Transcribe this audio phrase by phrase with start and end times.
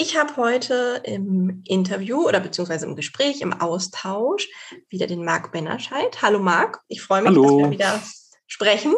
[0.00, 4.46] Ich habe heute im Interview oder beziehungsweise im Gespräch, im Austausch
[4.88, 6.22] wieder den Marc Bennerscheid.
[6.22, 7.42] Hallo Marc, ich freue mich, Hallo.
[7.42, 8.02] dass wir wieder
[8.46, 8.94] sprechen.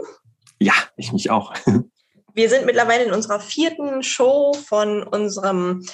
[0.59, 1.55] Ja, ich mich auch.
[2.35, 5.87] Wir sind mittlerweile in unserer vierten Show von unserem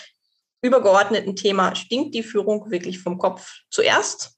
[0.60, 4.35] übergeordneten Thema Stinkt die Führung wirklich vom Kopf zuerst?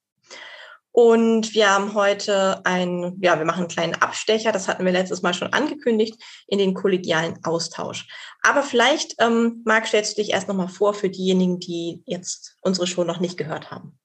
[1.01, 5.23] Und wir haben heute ein, ja, wir machen einen kleinen Abstecher, das hatten wir letztes
[5.23, 8.09] Mal schon angekündigt, in den kollegialen Austausch.
[8.43, 12.89] Aber vielleicht, ähm, Marc, stellst du dich erst nochmal vor für diejenigen, die jetzt unsere
[12.89, 13.97] Show noch nicht gehört haben.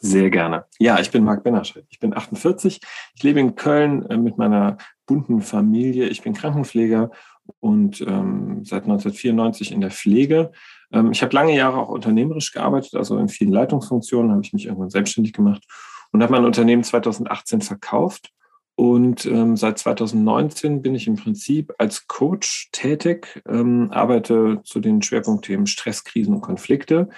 [0.00, 0.64] Sehr gerne.
[0.80, 1.84] Ja, ich bin Marc Bennerscheid.
[1.88, 2.80] Ich bin 48.
[3.14, 6.08] Ich lebe in Köln äh, mit meiner bunten Familie.
[6.08, 7.12] Ich bin Krankenpfleger
[7.60, 10.50] und ähm, seit 1994 in der Pflege.
[10.92, 14.66] Ähm, ich habe lange Jahre auch unternehmerisch gearbeitet, also in vielen Leitungsfunktionen habe ich mich
[14.66, 15.64] irgendwann selbstständig gemacht
[16.12, 18.30] und habe mein Unternehmen 2018 verkauft.
[18.76, 25.02] Und ähm, seit 2019 bin ich im Prinzip als Coach tätig, ähm, arbeite zu den
[25.02, 27.10] Schwerpunktthemen Stress, Krisen und Konflikte.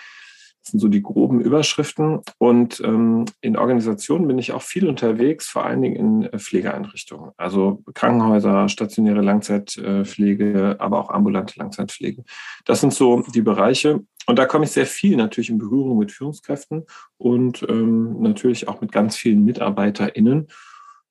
[0.63, 2.21] Das sind so die groben Überschriften.
[2.39, 7.33] Und ähm, in Organisationen bin ich auch viel unterwegs, vor allen Dingen in äh, Pflegeeinrichtungen.
[7.37, 12.23] Also Krankenhäuser, stationäre Langzeitpflege, aber auch ambulante Langzeitpflege.
[12.65, 14.05] Das sind so die Bereiche.
[14.27, 16.87] Und da komme ich sehr viel natürlich in Berührung mit Führungskräften
[17.19, 20.49] und ähm, natürlich auch mit ganz vielen MitarbeiterInnen.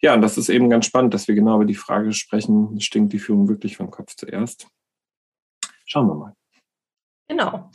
[0.02, 3.14] Ja, und das ist eben ganz spannend, dass wir genau über die Frage sprechen, stinkt
[3.14, 4.68] die Führung wirklich vom Kopf zuerst?
[5.86, 6.34] Schauen wir mal.
[7.28, 7.70] Genau.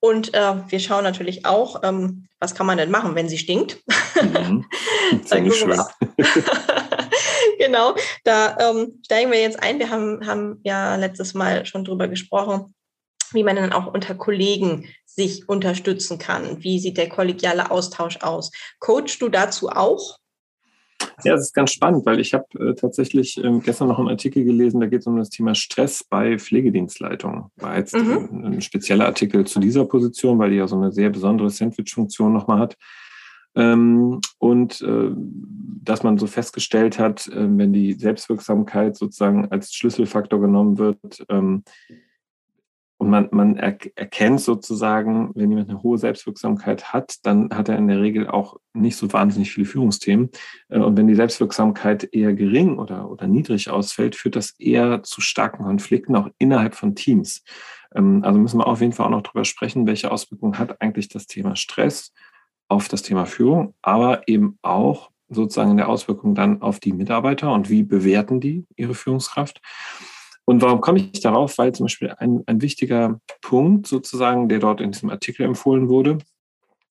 [0.00, 3.82] Und äh, wir schauen natürlich auch, ähm, was kann man denn machen, wenn sie stinkt.
[4.20, 4.64] Mhm.
[5.22, 5.88] Ist nicht schwer.
[7.58, 7.94] genau,
[8.24, 9.78] da ähm, steigen wir jetzt ein.
[9.78, 12.74] Wir haben, haben ja letztes Mal schon drüber gesprochen,
[13.34, 16.62] wie man dann auch unter Kollegen sich unterstützen kann.
[16.62, 18.50] Wie sieht der kollegiale Austausch aus?
[18.78, 20.18] Coachst du dazu auch?
[21.24, 24.44] Ja, das ist ganz spannend, weil ich habe äh, tatsächlich ähm, gestern noch einen Artikel
[24.44, 27.44] gelesen, da geht es um das Thema Stress bei Pflegedienstleitungen.
[27.56, 28.28] War jetzt mhm.
[28.32, 32.32] ein, ein, spezieller Artikel zu dieser Position, weil die ja so eine sehr besondere Sandwich-Funktion
[32.32, 32.76] nochmal hat.
[33.54, 35.10] Ähm, und äh,
[35.82, 41.64] dass man so festgestellt hat, äh, wenn die Selbstwirksamkeit sozusagen als Schlüsselfaktor genommen wird, ähm,
[43.00, 47.78] und man, man er, erkennt sozusagen, wenn jemand eine hohe Selbstwirksamkeit hat, dann hat er
[47.78, 50.28] in der Regel auch nicht so wahnsinnig viele Führungsthemen.
[50.68, 55.22] Äh, und wenn die Selbstwirksamkeit eher gering oder, oder niedrig ausfällt, führt das eher zu
[55.22, 57.42] starken Konflikten, auch innerhalb von Teams.
[57.94, 61.08] Ähm, also müssen wir auf jeden Fall auch noch drüber sprechen, welche Auswirkungen hat eigentlich
[61.08, 62.12] das Thema Stress
[62.68, 67.50] auf das Thema Führung, aber eben auch sozusagen in der Auswirkung dann auf die Mitarbeiter
[67.54, 69.62] und wie bewerten die ihre Führungskraft.
[70.50, 71.58] Und warum komme ich darauf?
[71.58, 76.18] Weil zum Beispiel ein, ein wichtiger Punkt sozusagen, der dort in diesem Artikel empfohlen wurde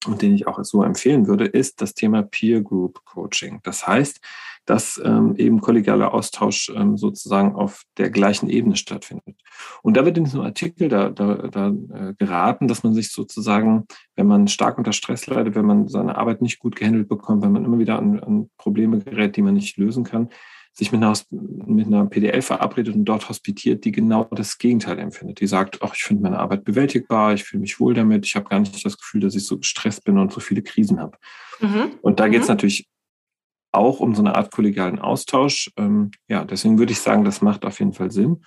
[0.08, 3.60] und den ich auch so empfehlen würde, ist das Thema Peer Group Coaching.
[3.64, 4.22] Das heißt,
[4.64, 9.36] dass ähm, eben kollegialer Austausch ähm, sozusagen auf der gleichen Ebene stattfindet.
[9.82, 13.88] Und da wird in diesem Artikel da, da, da äh, geraten, dass man sich sozusagen,
[14.16, 17.52] wenn man stark unter Stress leidet, wenn man seine Arbeit nicht gut gehandelt bekommt, wenn
[17.52, 20.30] man immer wieder an, an Probleme gerät, die man nicht lösen kann,
[20.80, 25.42] sich mit einer, mit einer PDL verabredet und dort hospitiert, die genau das Gegenteil empfindet.
[25.42, 28.50] Die sagt, ach, ich finde meine Arbeit bewältigbar, ich fühle mich wohl damit, ich habe
[28.50, 31.18] gar nicht das Gefühl, dass ich so gestresst bin und so viele Krisen habe.
[31.60, 31.92] Mhm.
[32.02, 32.54] Und da geht es mhm.
[32.54, 32.88] natürlich
[33.72, 35.70] auch um so eine Art kollegialen Austausch.
[35.78, 38.44] Ähm, ja, deswegen würde ich sagen, das macht auf jeden Fall Sinn.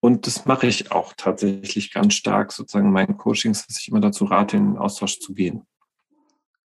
[0.00, 4.00] Und das mache ich auch tatsächlich ganz stark, sozusagen in meinen Coachings, dass ich immer
[4.00, 5.66] dazu rate, in den Austausch zu gehen.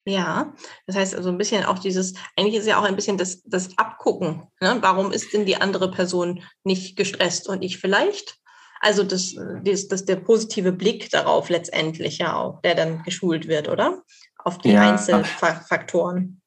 [0.05, 0.53] Ja,
[0.85, 3.77] das heißt also ein bisschen auch dieses, eigentlich ist ja auch ein bisschen das, das
[3.77, 4.43] Abgucken.
[4.59, 4.77] Ne?
[4.81, 8.37] Warum ist denn die andere Person nicht gestresst und ich vielleicht?
[8.81, 9.33] Also das,
[9.63, 14.03] das, das der positive Blick darauf letztendlich ja auch, der dann geschult wird, oder?
[14.39, 16.41] Auf die ja, Einzelfaktoren.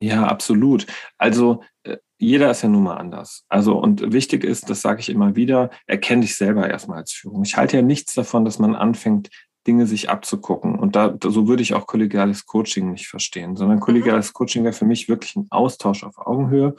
[0.00, 0.86] Ja, absolut.
[1.18, 3.44] Also äh, jeder ist ja nun mal anders.
[3.48, 7.42] Also und wichtig ist, das sage ich immer wieder, erkenne dich selber erstmal als Führung.
[7.44, 9.28] Ich halte ja nichts davon, dass man anfängt,
[9.66, 10.78] Dinge sich abzugucken.
[10.78, 13.82] Und da, so würde ich auch kollegiales Coaching nicht verstehen, sondern mhm.
[13.82, 16.74] kollegiales Coaching wäre für mich wirklich ein Austausch auf Augenhöhe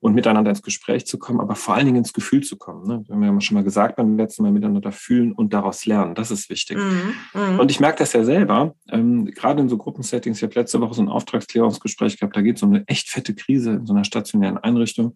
[0.00, 2.86] und miteinander ins Gespräch zu kommen, aber vor allen Dingen ins Gefühl zu kommen.
[2.86, 3.04] Ne?
[3.06, 6.14] Wir haben ja schon mal gesagt beim letzten Mal miteinander fühlen und daraus lernen.
[6.14, 6.76] Das ist wichtig.
[6.76, 7.14] Mhm.
[7.34, 7.58] Mhm.
[7.58, 10.38] Und ich merke das ja selber, ähm, gerade in so Gruppensettings.
[10.38, 13.34] Ich habe letzte Woche so ein Auftragsklärungsgespräch gehabt, da geht es um eine echt fette
[13.34, 15.14] Krise in so einer stationären Einrichtung.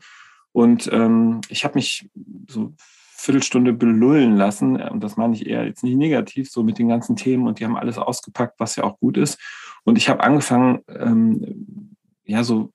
[0.52, 2.08] Und ähm, ich habe mich
[2.48, 2.74] so
[3.20, 4.80] Viertelstunde belullen lassen.
[4.80, 7.46] Und das meine ich eher jetzt nicht negativ, so mit den ganzen Themen.
[7.46, 9.38] Und die haben alles ausgepackt, was ja auch gut ist.
[9.84, 12.72] Und ich habe angefangen, ähm, ja, so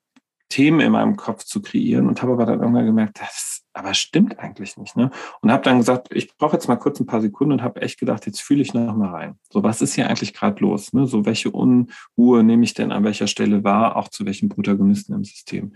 [0.48, 4.38] Themen in meinem Kopf zu kreieren und habe aber dann irgendwann gemerkt, das aber stimmt
[4.38, 4.96] eigentlich nicht.
[4.96, 5.10] Ne?
[5.40, 7.98] Und habe dann gesagt, ich brauche jetzt mal kurz ein paar Sekunden und habe echt
[7.98, 9.34] gedacht, jetzt fühle ich noch mal rein.
[9.50, 10.92] So, was ist hier eigentlich gerade los?
[10.92, 11.06] Ne?
[11.06, 15.24] So, welche Unruhe nehme ich denn an welcher Stelle wahr, auch zu welchen Protagonisten im
[15.24, 15.72] System?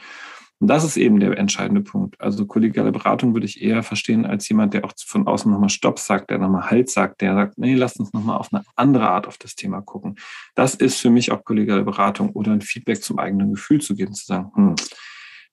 [0.60, 2.20] Und das ist eben der entscheidende Punkt.
[2.20, 5.98] Also kollegiale Beratung würde ich eher verstehen als jemand, der auch von außen nochmal Stopp
[5.98, 9.26] sagt, der nochmal Halt sagt, der sagt, nee, lass uns nochmal auf eine andere Art
[9.26, 10.16] auf das Thema gucken.
[10.54, 14.12] Das ist für mich auch kollegiale Beratung oder ein Feedback zum eigenen Gefühl zu geben,
[14.12, 14.74] zu sagen, hm,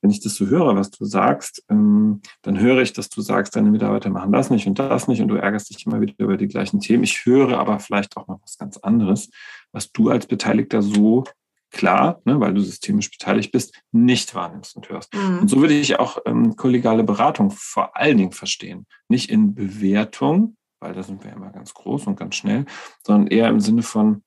[0.01, 3.56] wenn ich das so höre, was du sagst, ähm, dann höre ich, dass du sagst,
[3.56, 6.38] deine Mitarbeiter machen das nicht und das nicht und du ärgerst dich immer wieder über
[6.38, 7.03] die gleichen Themen.
[7.03, 9.30] Ich höre aber vielleicht auch noch was ganz anderes,
[9.71, 11.24] was du als Beteiligter so
[11.72, 15.14] klar, ne, weil du systemisch beteiligt bist, nicht wahrnimmst und hörst.
[15.14, 15.40] Mhm.
[15.40, 18.86] Und so würde ich auch ähm, kollegiale Beratung vor allen Dingen verstehen.
[19.10, 22.66] Nicht in Bewertung, weil da sind wir immer ganz groß und ganz schnell,
[23.04, 24.24] sondern eher im Sinne von,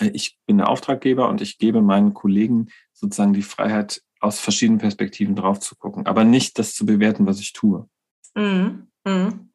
[0.00, 4.80] äh, ich bin der Auftraggeber und ich gebe meinen Kollegen sozusagen die Freiheit, aus verschiedenen
[4.80, 7.88] Perspektiven drauf zu gucken, aber nicht das zu bewerten, was ich tue.
[8.34, 8.88] Mhm.
[9.04, 9.50] Mhm.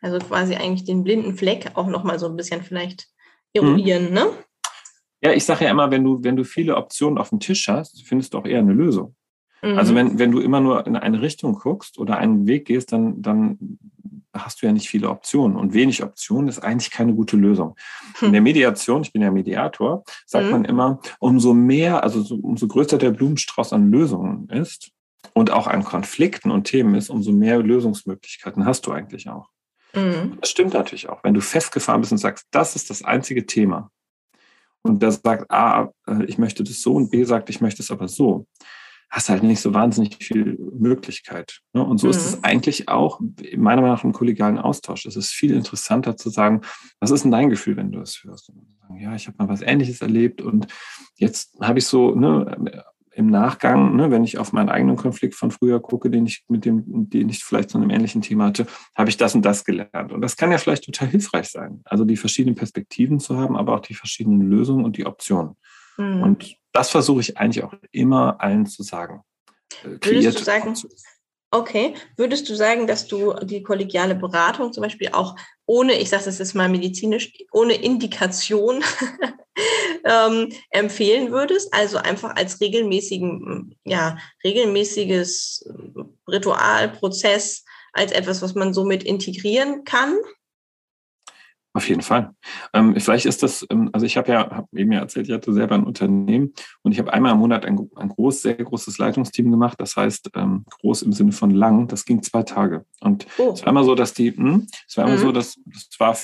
[0.00, 3.08] Also quasi eigentlich den blinden Fleck auch nochmal so ein bisschen vielleicht
[3.52, 4.14] eruieren, mhm.
[4.14, 4.30] ne?
[5.20, 8.06] Ja, ich sage ja immer, wenn du, wenn du viele Optionen auf dem Tisch hast,
[8.06, 9.14] findest du auch eher eine Lösung.
[9.60, 9.78] Also mhm.
[9.78, 13.20] Also wenn, wenn du immer nur in eine Richtung guckst oder einen Weg gehst, dann,
[13.20, 13.78] dann
[14.32, 15.56] hast du ja nicht viele Optionen.
[15.56, 17.76] Und wenig Optionen ist eigentlich keine gute Lösung.
[18.20, 20.50] In der Mediation, ich bin ja Mediator, sagt mhm.
[20.52, 24.92] man immer, umso mehr, also so, umso größer der Blumenstrauß an Lösungen ist
[25.34, 29.48] und auch an Konflikten und Themen ist, umso mehr Lösungsmöglichkeiten hast du eigentlich auch.
[29.94, 30.38] Mhm.
[30.40, 31.24] Das stimmt natürlich auch.
[31.24, 33.90] Wenn du festgefahren bist und sagst, das ist das einzige Thema,
[34.88, 37.90] und der sagt, A, äh, ich möchte das so und B sagt, ich möchte es
[37.90, 38.46] aber so,
[39.10, 41.60] hast halt nicht so wahnsinnig viel Möglichkeit.
[41.72, 41.84] Ne?
[41.84, 42.10] Und so mhm.
[42.10, 43.20] ist es eigentlich auch,
[43.56, 45.06] meiner Meinung nach, im kollegialen Austausch.
[45.06, 46.60] Es ist viel interessanter zu sagen,
[47.00, 48.52] was ist denn dein Gefühl, wenn du es hörst?
[48.98, 50.66] ja, ich habe mal was Ähnliches erlebt und
[51.16, 52.84] jetzt habe ich so, ne,
[53.18, 56.64] im Nachgang, ne, wenn ich auf meinen eigenen Konflikt von früher gucke, den ich mit
[56.64, 60.12] dem, den ich vielleicht zu einem ähnlichen Thema hatte, habe ich das und das gelernt.
[60.12, 61.80] Und das kann ja vielleicht total hilfreich sein.
[61.84, 65.56] Also die verschiedenen Perspektiven zu haben, aber auch die verschiedenen Lösungen und die Optionen.
[65.96, 66.22] Mhm.
[66.22, 69.22] Und das versuche ich eigentlich auch immer allen zu sagen.
[69.82, 70.74] Äh, Würdest du sagen,
[71.50, 71.94] Okay.
[72.16, 75.34] Würdest du sagen, dass du die kollegiale Beratung zum Beispiel auch
[75.64, 78.84] ohne, ich sage das jetzt mal medizinisch, ohne Indikation
[80.04, 81.72] ähm, empfehlen würdest?
[81.72, 85.64] Also einfach als regelmäßigen, ja, regelmäßiges
[86.28, 87.64] Ritualprozess,
[87.94, 90.18] als etwas, was man somit integrieren kann?
[91.78, 92.34] Auf jeden Fall.
[92.72, 95.52] Ähm, vielleicht ist das, ähm, also ich habe ja, habe eben ja erzählt, ich hatte
[95.52, 96.52] selber ein Unternehmen
[96.82, 99.80] und ich habe einmal im Monat ein, ein groß, sehr großes Leitungsteam gemacht.
[99.80, 101.86] Das heißt, ähm, groß im Sinne von lang.
[101.86, 102.84] Das ging zwei Tage.
[103.00, 103.52] Und oh.
[103.52, 105.20] es war immer so, dass die, mh, hm, es war immer mhm.
[105.20, 106.16] so, dass das war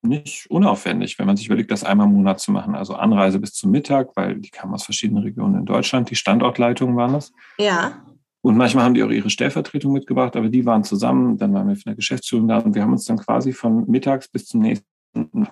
[0.00, 2.74] nicht unaufwendig, wenn man sich überlegt, das einmal im Monat zu machen.
[2.74, 6.08] Also Anreise bis zum Mittag, weil die kamen aus verschiedenen Regionen in Deutschland.
[6.08, 7.34] Die Standortleitungen waren das.
[7.58, 8.02] Ja.
[8.44, 11.76] Und manchmal haben die auch ihre Stellvertretung mitgebracht, aber die waren zusammen, dann waren wir
[11.76, 14.86] von der Geschäftsführung da und wir haben uns dann quasi von mittags bis zum nächsten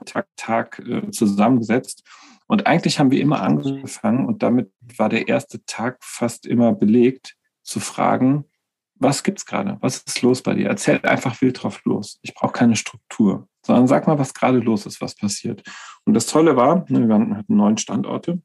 [0.04, 2.02] Tag, Tag äh, zusammengesetzt.
[2.48, 7.34] Und eigentlich haben wir immer angefangen und damit war der erste Tag fast immer belegt,
[7.62, 8.44] zu fragen,
[8.96, 9.78] was gibt's gerade?
[9.80, 10.68] Was ist los bei dir?
[10.68, 12.18] Erzähl einfach wild drauf los.
[12.20, 15.62] Ich brauche keine Struktur, sondern sag mal, was gerade los ist, was passiert.
[16.04, 18.42] Und das Tolle war, ne, wir hatten neun Standorte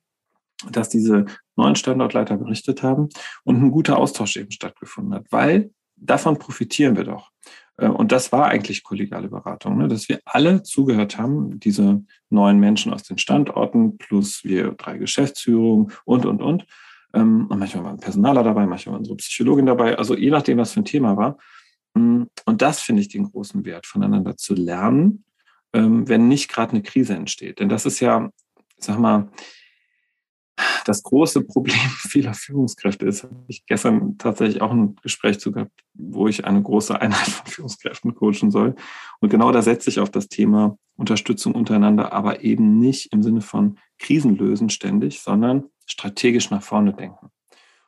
[0.71, 1.25] dass diese
[1.55, 3.09] neuen Standortleiter berichtet haben
[3.43, 7.31] und ein guter Austausch eben stattgefunden hat, weil davon profitieren wir doch.
[7.77, 9.87] Äh, und das war eigentlich kollegiale Beratung, ne?
[9.87, 15.91] dass wir alle zugehört haben, diese neuen Menschen aus den Standorten, plus wir drei Geschäftsführungen
[16.05, 16.65] und, und, und.
[17.13, 20.73] Ähm, und manchmal waren Personaler dabei, manchmal war unsere Psychologin dabei, also je nachdem, was
[20.73, 21.37] für ein Thema war.
[21.93, 25.23] Mm, und das finde ich den großen Wert, voneinander zu lernen,
[25.73, 27.59] ähm, wenn nicht gerade eine Krise entsteht.
[27.59, 28.29] Denn das ist ja,
[28.77, 29.29] sag mal,
[30.85, 35.71] das große Problem vieler Führungskräfte ist, habe ich gestern tatsächlich auch ein Gespräch zu gehabt,
[35.93, 38.75] wo ich eine große Einheit von Führungskräften coachen soll.
[39.19, 43.41] Und genau da setze ich auf das Thema Unterstützung untereinander, aber eben nicht im Sinne
[43.41, 47.29] von Krisen lösen ständig, sondern strategisch nach vorne denken.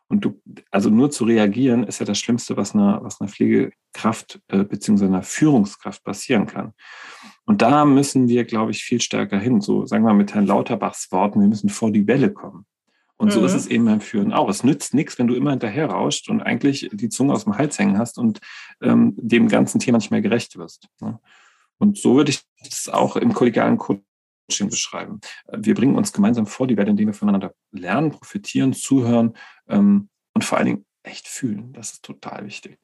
[0.09, 4.41] Und du, also nur zu reagieren, ist ja das Schlimmste, was einer, was einer Pflegekraft
[4.47, 5.05] äh, bzw.
[5.05, 6.73] einer Führungskraft passieren kann.
[7.45, 9.61] Und da müssen wir, glaube ich, viel stärker hin.
[9.61, 12.65] So sagen wir mal mit Herrn Lauterbachs Worten, wir müssen vor die Welle kommen.
[13.17, 13.31] Und mhm.
[13.31, 13.57] so ist mhm.
[13.57, 14.49] es eben beim Führen auch.
[14.49, 17.77] Es nützt nichts, wenn du immer hinterher rauscht und eigentlich die Zunge aus dem Hals
[17.77, 18.39] hängen hast und
[18.81, 20.87] ähm, dem ganzen Thema nicht mehr gerecht wirst.
[21.01, 21.19] Ne?
[21.77, 24.03] Und so würde ich es auch im kollegialen Coaching
[24.57, 25.19] beschreiben.
[25.51, 29.35] Wir bringen uns gemeinsam vor die Welt, indem wir voneinander lernen, profitieren, zuhören
[29.67, 31.73] ähm, und vor allen Dingen echt fühlen.
[31.73, 32.79] Das ist total wichtig.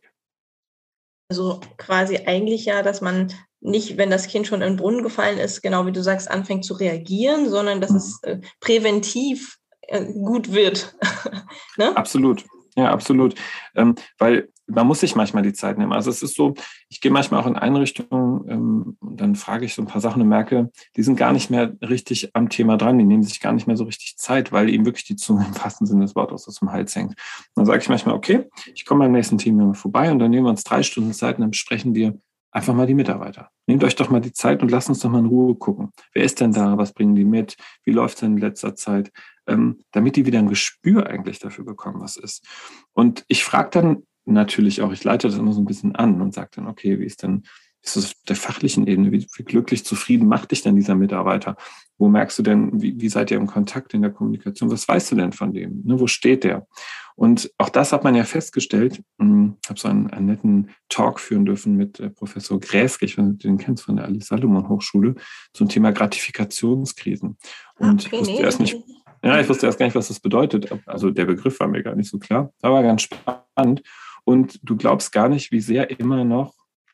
[1.30, 5.40] Also quasi eigentlich ja, dass man nicht, wenn das Kind schon in den Brunnen gefallen
[5.40, 7.98] ist, genau wie du sagst, anfängt zu reagieren, sondern dass mhm.
[7.98, 10.96] es äh, präventiv äh, gut wird.
[11.78, 11.96] ne?
[11.98, 12.46] Absolut.
[12.76, 13.36] Ja, absolut.
[13.74, 15.94] Ähm, weil man muss sich manchmal die Zeit nehmen.
[15.94, 16.54] Also es ist so,
[16.90, 20.22] ich gehe manchmal auch in Einrichtungen ähm, und dann frage ich so ein paar Sachen
[20.22, 23.54] und merke, die sind gar nicht mehr richtig am Thema dran, die nehmen sich gar
[23.54, 26.48] nicht mehr so richtig Zeit, weil ihm wirklich die Zunge im wahrsten Sinne des Wortes
[26.48, 27.12] aus dem Hals hängt.
[27.12, 27.18] Und
[27.56, 30.52] dann sage ich manchmal, okay, ich komme beim nächsten Team vorbei und dann nehmen wir
[30.52, 32.18] uns drei Stunden Zeit und dann besprechen wir
[32.52, 33.50] einfach mal die Mitarbeiter.
[33.68, 35.92] Nehmt euch doch mal die Zeit und lasst uns doch mal in Ruhe gucken.
[36.14, 36.78] Wer ist denn da?
[36.78, 37.58] Was bringen die mit?
[37.84, 39.12] Wie läuft es in letzter Zeit?
[39.46, 42.48] Ähm, damit die wieder ein Gespür eigentlich dafür bekommen, was ist.
[42.94, 46.34] Und ich frage dann natürlich auch, ich leite das immer so ein bisschen an und
[46.34, 47.44] sage dann, okay, wie ist denn,
[47.82, 51.56] ist das auf der fachlichen Ebene, wie, wie glücklich, zufrieden macht dich denn dieser Mitarbeiter?
[51.98, 54.72] Wo merkst du denn, wie, wie seid ihr im Kontakt in der Kommunikation?
[54.72, 55.82] Was weißt du denn von dem?
[55.86, 56.68] Ne, wo steht der?
[57.16, 59.02] Und auch das hat man ja festgestellt.
[59.20, 63.18] Hm, ich habe so einen, einen, netten Talk führen dürfen mit äh, Professor Gräske, ich
[63.18, 65.16] weiß nicht, den kennst von der Alice Salomon Hochschule,
[65.54, 67.38] zum Thema Gratifikationskrisen.
[67.78, 68.78] Und okay, ich wusste erst nicht,
[69.24, 70.70] ja, ich wusste erst gar nicht, was das bedeutet.
[70.86, 73.82] Also der Begriff war mir gar nicht so klar, aber ganz spannend.
[74.26, 76.54] Und du glaubst gar nicht, wie sehr immer noch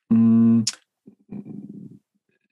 [0.10, 0.66] mh,
[1.30, 2.00] hm,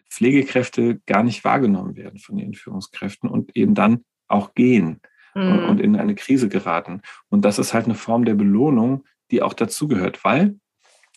[0.09, 5.01] Pflegekräfte gar nicht wahrgenommen werden von den Führungskräften und eben dann auch gehen
[5.35, 5.69] mhm.
[5.69, 7.01] und in eine Krise geraten.
[7.29, 10.59] Und das ist halt eine Form der Belohnung, die auch dazugehört, weil,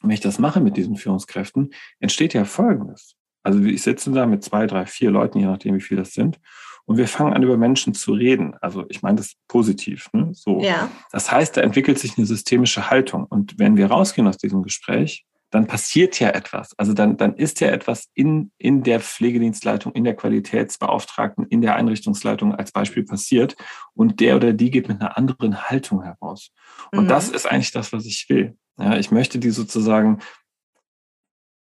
[0.02, 3.16] wenn ich das mache mit diesen Führungskräften, entsteht ja Folgendes.
[3.42, 6.38] Also ich sitze da mit zwei, drei, vier Leuten, je nachdem, wie viele das sind,
[6.84, 8.54] und wir fangen an, über Menschen zu reden.
[8.60, 10.08] Also ich meine das positiv.
[10.12, 10.30] Ne?
[10.32, 10.60] So.
[10.60, 10.90] Ja.
[11.10, 13.24] Das heißt, da entwickelt sich eine systemische Haltung.
[13.24, 16.76] Und wenn wir rausgehen aus diesem Gespräch, dann passiert ja etwas.
[16.78, 21.76] Also dann, dann ist ja etwas in, in der Pflegedienstleitung, in der Qualitätsbeauftragten, in der
[21.76, 23.54] Einrichtungsleitung als Beispiel passiert.
[23.94, 26.52] Und der oder die geht mit einer anderen Haltung heraus.
[26.90, 27.08] Und mhm.
[27.08, 28.56] das ist eigentlich das, was ich will.
[28.78, 30.20] Ja, ich möchte die sozusagen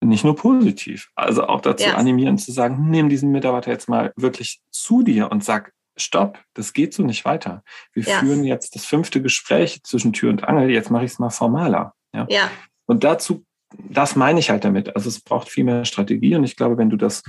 [0.07, 1.95] nicht nur positiv, also auch dazu ja.
[1.95, 6.73] animieren zu sagen, nimm diesen Mitarbeiter jetzt mal wirklich zu dir und sag, stopp, das
[6.73, 7.63] geht so nicht weiter.
[7.93, 8.19] Wir ja.
[8.19, 11.93] führen jetzt das fünfte Gespräch zwischen Tür und Angel, jetzt mache ich es mal formaler.
[12.13, 12.25] Ja?
[12.29, 12.51] ja.
[12.85, 13.45] Und dazu,
[13.89, 14.95] das meine ich halt damit.
[14.95, 17.23] Also es braucht viel mehr Strategie und ich glaube, wenn du das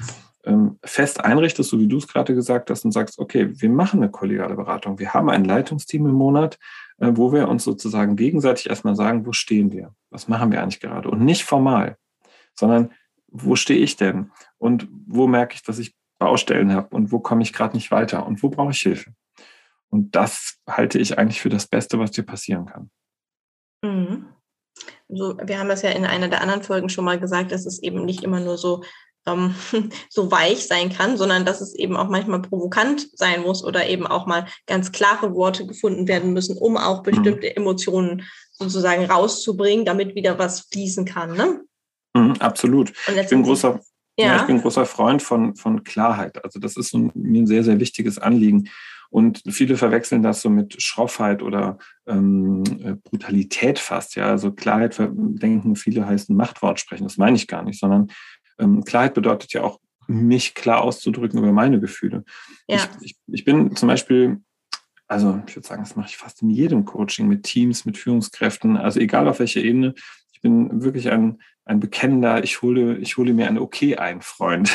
[0.45, 4.03] ähm, fest einrichtest, so wie du es gerade gesagt hast, und sagst, okay, wir machen
[4.03, 6.59] eine kollegiale Beratung, wir haben ein Leitungsteam im Monat,
[6.99, 9.93] äh, wo wir uns sozusagen gegenseitig erstmal sagen, wo stehen wir?
[10.11, 11.11] Was machen wir eigentlich gerade?
[11.11, 11.97] Und nicht formal
[12.59, 12.93] sondern
[13.29, 17.43] wo stehe ich denn und wo merke ich, dass ich Baustellen habe und wo komme
[17.43, 19.13] ich gerade nicht weiter und wo brauche ich Hilfe.
[19.91, 22.91] Und das halte ich eigentlich für das Beste, was dir passieren kann.
[23.83, 24.27] Mhm.
[25.09, 27.83] So, wir haben das ja in einer der anderen Folgen schon mal gesagt, dass es
[27.83, 28.83] eben nicht immer nur so,
[29.27, 29.55] ähm,
[30.11, 34.07] so weich sein kann, sondern dass es eben auch manchmal provokant sein muss oder eben
[34.07, 37.05] auch mal ganz klare Worte gefunden werden müssen, um auch mhm.
[37.05, 37.57] bestimmte mhm.
[37.57, 38.23] Emotionen
[38.53, 41.37] sozusagen rauszubringen, damit wieder was fließen kann.
[41.37, 41.61] Ne?
[42.17, 42.93] Mhm, absolut.
[43.15, 43.81] Ich bin, großer,
[44.19, 44.27] ja.
[44.27, 44.37] ja.
[44.37, 46.43] ich bin großer Freund von, von Klarheit.
[46.45, 48.69] Also das ist ein, mir ein sehr, sehr wichtiges Anliegen.
[49.09, 54.17] Und viele verwechseln das so mit Schroffheit oder ähm, äh, Brutalität fast.
[54.17, 57.05] Ja, also Klarheit denken viele heißen Machtwort sprechen.
[57.05, 58.09] Das meine ich gar nicht, sondern
[58.59, 62.23] ähm, Klarheit bedeutet ja auch, mich klar auszudrücken über meine Gefühle.
[62.69, 62.77] Ja.
[62.77, 64.41] Ich, ich, ich bin zum Beispiel
[65.09, 68.77] also ich würde sagen, das mache ich fast in jedem Coaching mit Teams, mit Führungskräften,
[68.77, 69.95] also egal auf welcher Ebene.
[70.33, 74.71] Ich bin wirklich ein, ein bekennender, ich hole, ich hole mir ein Okay ein, Freund.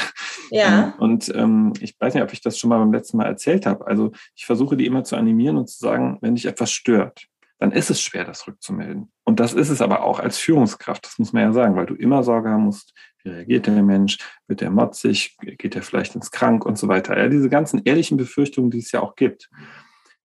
[0.53, 0.93] Ja.
[0.99, 3.87] Und ähm, ich weiß nicht, ob ich das schon mal beim letzten Mal erzählt habe.
[3.87, 7.71] Also ich versuche die immer zu animieren und zu sagen, wenn dich etwas stört, dann
[7.71, 9.09] ist es schwer, das rückzumelden.
[9.23, 11.93] Und das ist es aber auch als Führungskraft, das muss man ja sagen, weil du
[11.93, 12.93] immer Sorge haben musst,
[13.23, 14.17] wie reagiert der Mensch,
[14.47, 17.17] wird der motzig, geht er vielleicht ins Krank und so weiter.
[17.17, 19.49] Ja, diese ganzen ehrlichen Befürchtungen, die es ja auch gibt.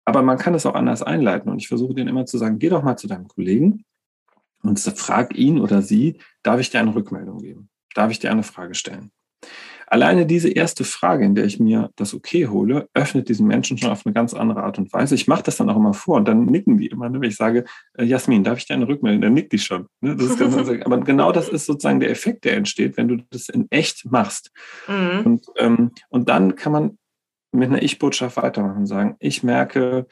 [0.05, 1.49] Aber man kann es auch anders einleiten.
[1.49, 3.85] Und ich versuche denen immer zu sagen, geh doch mal zu deinem Kollegen
[4.63, 7.69] und frag ihn oder sie, darf ich dir eine Rückmeldung geben?
[7.93, 9.11] Darf ich dir eine Frage stellen?
[9.91, 13.89] Alleine diese erste Frage, in der ich mir das Okay hole, öffnet diesen Menschen schon
[13.89, 15.15] auf eine ganz andere Art und Weise.
[15.15, 17.09] Ich mache das dann auch immer vor und dann nicken die immer.
[17.09, 17.19] Ne?
[17.19, 17.65] Wenn ich sage,
[17.97, 19.19] äh, Jasmin, darf ich dir eine Rückmeldung?
[19.19, 19.87] Dann nickt die schon.
[19.99, 20.15] Ne?
[20.85, 24.51] aber genau das ist sozusagen der Effekt, der entsteht, wenn du das in echt machst.
[24.87, 25.25] Mhm.
[25.25, 26.97] Und, ähm, und dann kann man
[27.51, 30.07] mit einer Ich-Botschaft weitermachen und sagen, ich merke,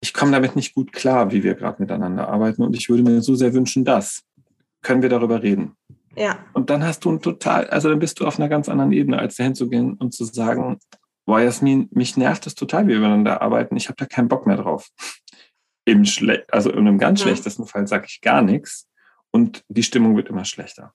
[0.00, 3.20] ich komme damit nicht gut klar, wie wir gerade miteinander arbeiten und ich würde mir
[3.22, 4.22] so sehr wünschen, dass.
[4.82, 5.76] Können wir darüber reden?
[6.16, 6.38] Ja.
[6.54, 9.18] Und dann hast du ein total, also dann bist du auf einer ganz anderen Ebene,
[9.18, 10.78] als dahin zu gehen und zu sagen,
[11.26, 14.46] boah, Jasmin, mich nervt es total, wie wir miteinander arbeiten, ich habe da keinen Bock
[14.46, 14.88] mehr drauf.
[15.84, 17.24] Im Schle also in einem ganz mhm.
[17.24, 18.88] schlechtesten Fall sage ich gar nichts
[19.30, 20.94] und die Stimmung wird immer schlechter.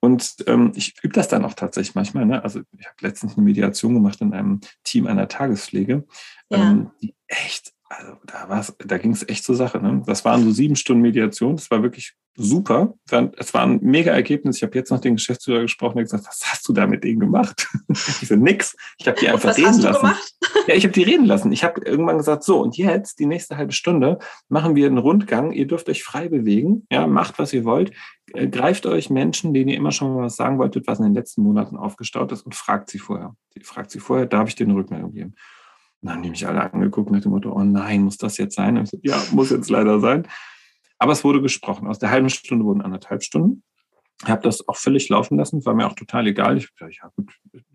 [0.00, 2.24] Und ähm, ich übe das dann auch tatsächlich manchmal.
[2.24, 2.42] Ne?
[2.42, 6.04] Also ich habe letztens eine Mediation gemacht in einem Team einer Tagespflege,
[6.48, 6.58] ja.
[6.58, 9.78] ähm, die echt also da war's, da ging es echt zur Sache.
[9.78, 10.02] Ne?
[10.06, 11.56] Das waren so sieben Stunden Mediation.
[11.56, 12.94] Das war wirklich super.
[13.36, 14.58] Es war ein mega Ergebnis.
[14.58, 17.18] Ich habe jetzt noch den Geschäftsführer gesprochen und gesagt, was hast du da mit denen
[17.18, 17.68] gemacht?
[17.88, 18.76] ich so, nix.
[18.98, 20.00] Ich habe die einfach was reden hast du lassen.
[20.02, 20.34] Gemacht?
[20.68, 21.50] ja, ich habe die reden lassen.
[21.50, 25.50] Ich habe irgendwann gesagt, so und jetzt die nächste halbe Stunde machen wir einen Rundgang.
[25.50, 26.86] Ihr dürft euch frei bewegen.
[26.92, 27.90] Ja, macht was ihr wollt.
[28.34, 31.14] Äh, greift euch Menschen, denen ihr immer schon mal was sagen wolltet, was in den
[31.14, 33.34] letzten Monaten aufgestaut ist und fragt sie vorher.
[33.64, 35.34] Fragt sie vorher, darf ich dir eine Rückmeldung geben?
[36.02, 38.84] Dann haben die mich alle angeguckt nach dem Motto, oh nein, muss das jetzt sein?
[38.86, 40.26] So, ja, muss jetzt leider sein.
[40.98, 41.86] Aber es wurde gesprochen.
[41.88, 43.62] Aus der halben Stunde wurden anderthalb Stunden.
[44.22, 46.58] Ich habe das auch völlig laufen lassen, war mir auch total egal.
[46.58, 47.32] Ich dachte, ja gut,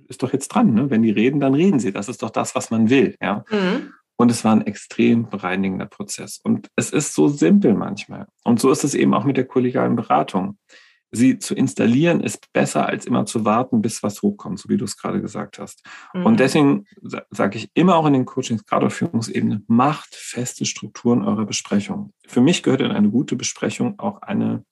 [0.08, 0.74] ist doch jetzt dran.
[0.74, 0.90] Ne?
[0.92, 1.92] Wenn die reden, dann reden sie.
[1.92, 3.16] Das ist doch das, was man will.
[3.20, 3.44] Ja?
[3.50, 3.94] Mhm.
[4.16, 6.40] Und es war ein extrem bereinigender Prozess.
[6.44, 8.28] Und es ist so simpel manchmal.
[8.44, 10.58] Und so ist es eben auch mit der kollegialen Beratung
[11.16, 14.86] sie zu installieren, ist besser, als immer zu warten, bis was hochkommt, so wie du
[14.86, 15.84] es gerade gesagt hast.
[16.14, 16.26] Mhm.
[16.26, 16.86] Und deswegen
[17.32, 22.14] sage ich immer auch in den Coachings, gerade auf Führungsebene, macht feste Strukturen eurer Besprechung.
[22.28, 24.66] Für mich gehört in eine gute Besprechung auch eine,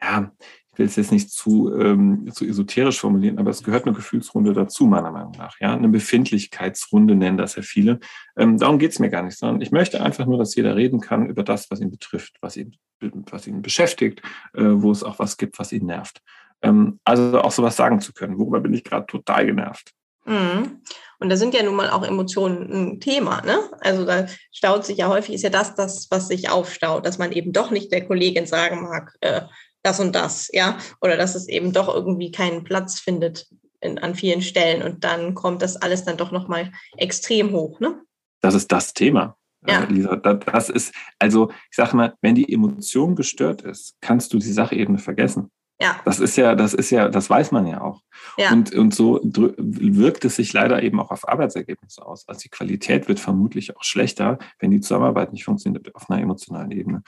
[0.00, 0.32] ja,
[0.72, 4.54] ich will es jetzt nicht zu, ähm, zu esoterisch formulieren, aber es gehört eine Gefühlsrunde
[4.54, 5.60] dazu, meiner Meinung nach.
[5.60, 8.00] Ja, eine Befindlichkeitsrunde nennen das ja viele.
[8.36, 11.00] Ähm, darum geht es mir gar nicht, sondern ich möchte einfach nur, dass jeder reden
[11.00, 14.22] kann über das, was ihn betrifft, was ihn, was ihn beschäftigt,
[14.54, 16.22] äh, wo es auch was gibt, was ihn nervt.
[16.62, 18.38] Ähm, also auch sowas sagen zu können.
[18.38, 19.92] Worüber bin ich gerade total genervt?
[20.24, 20.80] Mhm.
[21.18, 23.42] Und da sind ja nun mal auch Emotionen ein Thema.
[23.42, 23.58] Ne?
[23.80, 27.32] Also da staut sich ja häufig, ist ja das, das, was sich aufstaut, dass man
[27.32, 29.42] eben doch nicht der Kollegin sagen mag, äh,
[29.82, 33.48] das und das, ja, oder dass es eben doch irgendwie keinen Platz findet
[33.80, 38.00] in, an vielen Stellen und dann kommt das alles dann doch nochmal extrem hoch, ne?
[38.40, 39.36] Das ist das Thema.
[39.66, 39.84] Äh, ja.
[39.84, 44.52] Lisa, das ist, also ich sage mal, wenn die Emotion gestört ist, kannst du die
[44.52, 45.50] Sachebene vergessen.
[45.80, 46.00] Ja.
[46.04, 48.02] Das ist ja, das ist ja, das weiß man ja auch.
[48.38, 48.52] Ja.
[48.52, 52.28] Und, und so wirkt es sich leider eben auch auf Arbeitsergebnisse aus.
[52.28, 56.70] Also die Qualität wird vermutlich auch schlechter, wenn die Zusammenarbeit nicht funktioniert auf einer emotionalen
[56.70, 57.02] Ebene.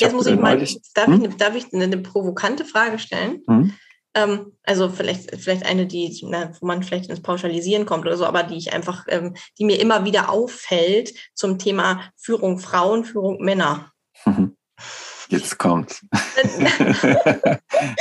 [0.00, 0.58] Jetzt muss ich mal,
[0.94, 1.24] darf, hm?
[1.24, 3.42] ich, darf ich eine, eine, provokante Frage stellen?
[3.48, 3.72] Hm?
[4.14, 8.24] Ähm, also vielleicht, vielleicht eine, die, na, wo man vielleicht ins Pauschalisieren kommt oder so,
[8.24, 13.42] aber die ich einfach, ähm, die mir immer wieder auffällt zum Thema Führung Frauen, Führung
[13.42, 13.92] Männer.
[14.24, 14.56] Mhm.
[15.28, 16.02] Jetzt kommt.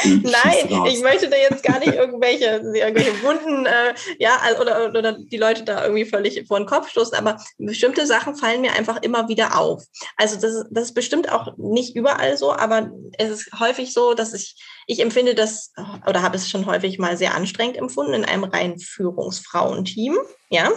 [0.04, 5.38] Nein, ich möchte da jetzt gar nicht irgendwelche, irgendwelche Wunden, äh, ja, oder, oder die
[5.38, 9.28] Leute da irgendwie völlig vor den Kopf stoßen, aber bestimmte Sachen fallen mir einfach immer
[9.28, 9.84] wieder auf.
[10.18, 14.34] Also das, das ist bestimmt auch nicht überall so, aber es ist häufig so, dass
[14.34, 15.72] ich, ich empfinde das,
[16.08, 20.18] oder habe es schon häufig mal sehr anstrengend empfunden in einem rein Führungsfrauenteam,
[20.50, 20.70] ja.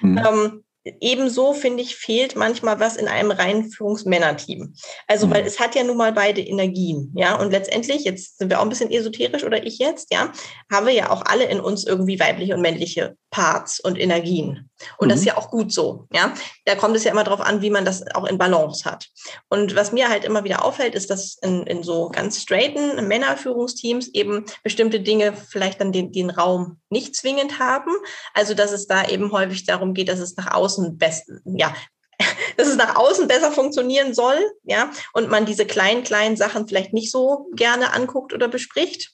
[0.00, 0.18] Mhm.
[0.18, 0.63] Ähm,
[1.00, 4.74] ebenso, finde ich, fehlt manchmal was in einem reinen Führungsmännerteam.
[5.06, 5.48] Also, weil mhm.
[5.48, 7.36] es hat ja nun mal beide Energien, ja.
[7.36, 10.32] Und letztendlich, jetzt sind wir auch ein bisschen esoterisch oder ich jetzt, ja,
[10.70, 14.70] haben wir ja auch alle in uns irgendwie weibliche und männliche Parts und Energien.
[14.98, 15.10] Und mhm.
[15.10, 15.28] das ist mhm.
[15.28, 16.34] ja auch gut so, ja.
[16.66, 19.08] Da kommt es ja immer darauf an, wie man das auch in Balance hat.
[19.48, 24.08] Und was mir halt immer wieder auffällt, ist, dass in, in so ganz straighten Männerführungsteams
[24.08, 27.90] eben bestimmte Dinge vielleicht dann den, den Raum nicht zwingend haben.
[28.34, 31.74] Also, dass es da eben häufig darum geht, dass es nach außen außen besten, ja,
[32.56, 36.92] dass es nach außen besser funktionieren soll, ja, und man diese kleinen, kleinen Sachen vielleicht
[36.92, 39.10] nicht so gerne anguckt oder bespricht.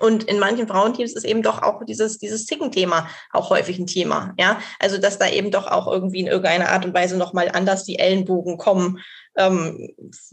[0.00, 4.34] Und in manchen Frauenteams ist eben doch auch dieses, dieses Zicken-Thema auch häufig ein Thema.
[4.38, 7.84] Ja, also dass da eben doch auch irgendwie in irgendeiner Art und Weise nochmal anders
[7.84, 8.98] die Ellenbogen kommen
[9.36, 9.88] ähm,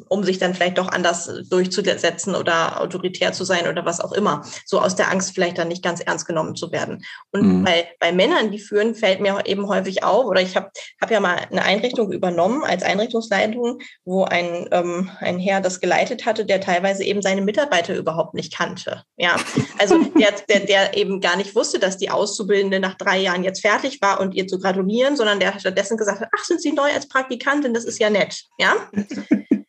[0.07, 4.43] um sich dann vielleicht doch anders durchzusetzen oder autoritär zu sein oder was auch immer.
[4.65, 7.03] So aus der Angst vielleicht dann nicht ganz ernst genommen zu werden.
[7.31, 7.63] Und mhm.
[7.63, 10.69] bei, bei Männern, die führen, fällt mir eben häufig auf, oder ich habe
[11.01, 16.25] hab ja mal eine Einrichtung übernommen als Einrichtungsleitung, wo ein, ähm, ein Herr das geleitet
[16.25, 19.03] hatte, der teilweise eben seine Mitarbeiter überhaupt nicht kannte.
[19.17, 19.37] Ja,
[19.77, 23.61] also der, der, der eben gar nicht wusste, dass die Auszubildende nach drei Jahren jetzt
[23.61, 26.91] fertig war und ihr zu gratulieren, sondern der stattdessen gesagt hat, ach, sind Sie neu
[26.91, 28.43] als Praktikantin, das ist ja nett.
[28.57, 28.75] Ja,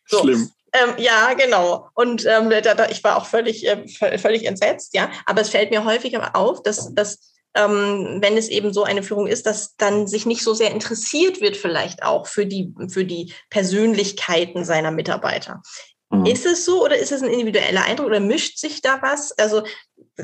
[0.05, 0.19] so.
[0.21, 0.51] Schlimm.
[0.73, 1.89] Ähm, ja, genau.
[1.95, 5.11] Und ähm, da, da, ich war auch völlig, äh, völlig entsetzt, ja.
[5.25, 7.19] Aber es fällt mir häufig auf, dass, dass
[7.55, 11.41] ähm, wenn es eben so eine Führung ist, dass dann sich nicht so sehr interessiert
[11.41, 15.61] wird, vielleicht auch für die, für die Persönlichkeiten seiner Mitarbeiter.
[16.09, 16.25] Mhm.
[16.25, 19.37] Ist es so oder ist es ein individueller Eindruck oder mischt sich da was?
[19.37, 19.63] Also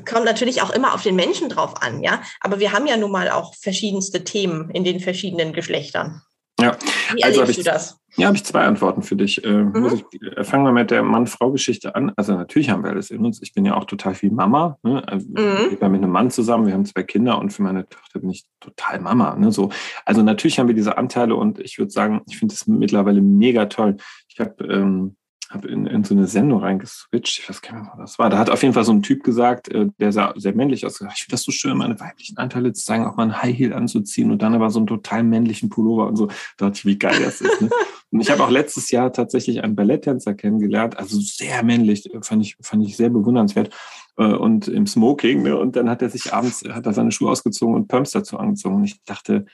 [0.05, 2.21] kommt natürlich auch immer auf den Menschen drauf an, ja.
[2.39, 6.21] Aber wir haben ja nun mal auch verschiedenste Themen in den verschiedenen Geschlechtern.
[6.59, 6.77] Ja.
[7.13, 7.97] Wie also erlebst du das?
[8.17, 9.43] Ja, habe ich zwei Antworten für dich.
[9.43, 10.03] Äh, mhm.
[10.11, 12.11] ich, äh, fangen wir mit der Mann-Frau-Geschichte an.
[12.15, 13.41] Also natürlich haben wir alles in uns.
[13.43, 14.79] Ich bin ja auch total viel Mama.
[14.81, 15.07] Ne?
[15.07, 15.71] Also, mhm.
[15.71, 18.31] Ich bin mit einem Mann zusammen, wir haben zwei Kinder und für meine Tochter bin
[18.31, 19.35] ich total Mama.
[19.35, 19.51] Ne?
[19.51, 19.69] So.
[20.03, 23.67] Also natürlich haben wir diese Anteile und ich würde sagen, ich finde es mittlerweile mega
[23.67, 23.97] toll.
[24.29, 25.15] Ich habe ähm,
[25.49, 27.39] habe in, in so eine Sendung reingeswitcht.
[27.39, 28.29] Ich weiß gar nicht, was das war.
[28.29, 30.95] Da hat auf jeden Fall so ein Typ gesagt, äh, der sah sehr männlich aus.
[30.95, 33.73] Ich finde das so schön, meine weiblichen Anteile zu zeigen, auch mal ein High Heel
[33.73, 36.27] anzuziehen und dann aber so einen total männlichen Pullover und so.
[36.57, 37.61] Da dachte ich, wie geil das ist.
[37.61, 37.69] Ne?
[38.09, 42.55] Und ich habe auch letztes Jahr tatsächlich einen Balletttänzer kennengelernt, also sehr männlich, fand ich,
[42.61, 43.75] fand ich sehr bewundernswert
[44.17, 45.43] äh, und im Smoking.
[45.43, 45.57] Ne?
[45.57, 48.75] Und dann hat er sich abends, hat er seine Schuhe ausgezogen und Pumps dazu angezogen.
[48.75, 49.45] Und ich dachte,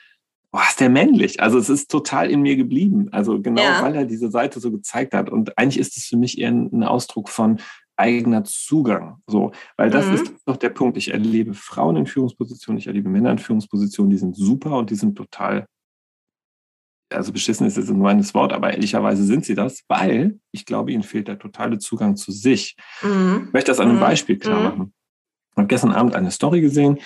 [0.54, 1.40] boah, ist der männlich.
[1.40, 3.08] Also es ist total in mir geblieben.
[3.10, 3.82] Also genau, ja.
[3.82, 5.28] weil er diese Seite so gezeigt hat.
[5.28, 7.58] Und eigentlich ist es für mich eher ein Ausdruck von
[7.96, 9.20] eigener Zugang.
[9.26, 10.14] So, weil das mhm.
[10.14, 10.96] ist doch der Punkt.
[10.96, 14.94] Ich erlebe Frauen in Führungspositionen, ich erlebe Männer in Führungspositionen, die sind super und die
[14.94, 15.66] sind total,
[17.12, 21.02] also beschissen ist jetzt ein Wort, aber ehrlicherweise sind sie das, weil ich glaube, ihnen
[21.02, 22.76] fehlt der totale Zugang zu sich.
[23.02, 23.46] Mhm.
[23.48, 24.02] Ich möchte das an einem mhm.
[24.02, 24.64] Beispiel klar mhm.
[24.64, 24.94] machen.
[25.50, 27.00] Ich habe gestern Abend eine Story gesehen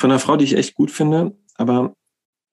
[0.00, 1.94] von einer Frau, die ich echt gut finde, aber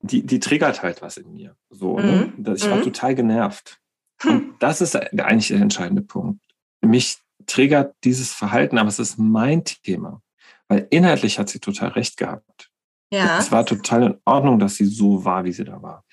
[0.01, 1.55] die, die triggert halt was in mir.
[1.69, 2.33] So, ne?
[2.35, 2.43] mhm.
[2.43, 2.55] ne?
[2.55, 2.83] Ich war mhm.
[2.83, 3.79] total genervt.
[4.23, 4.55] Und hm.
[4.59, 6.43] das ist eigentlich der entscheidende Punkt.
[6.81, 10.21] Mich triggert dieses Verhalten, aber es ist mein Thema.
[10.67, 12.69] Weil inhaltlich hat sie total recht gehabt.
[13.11, 13.39] Ja.
[13.39, 16.05] Es war total in Ordnung, dass sie so war, wie sie da war.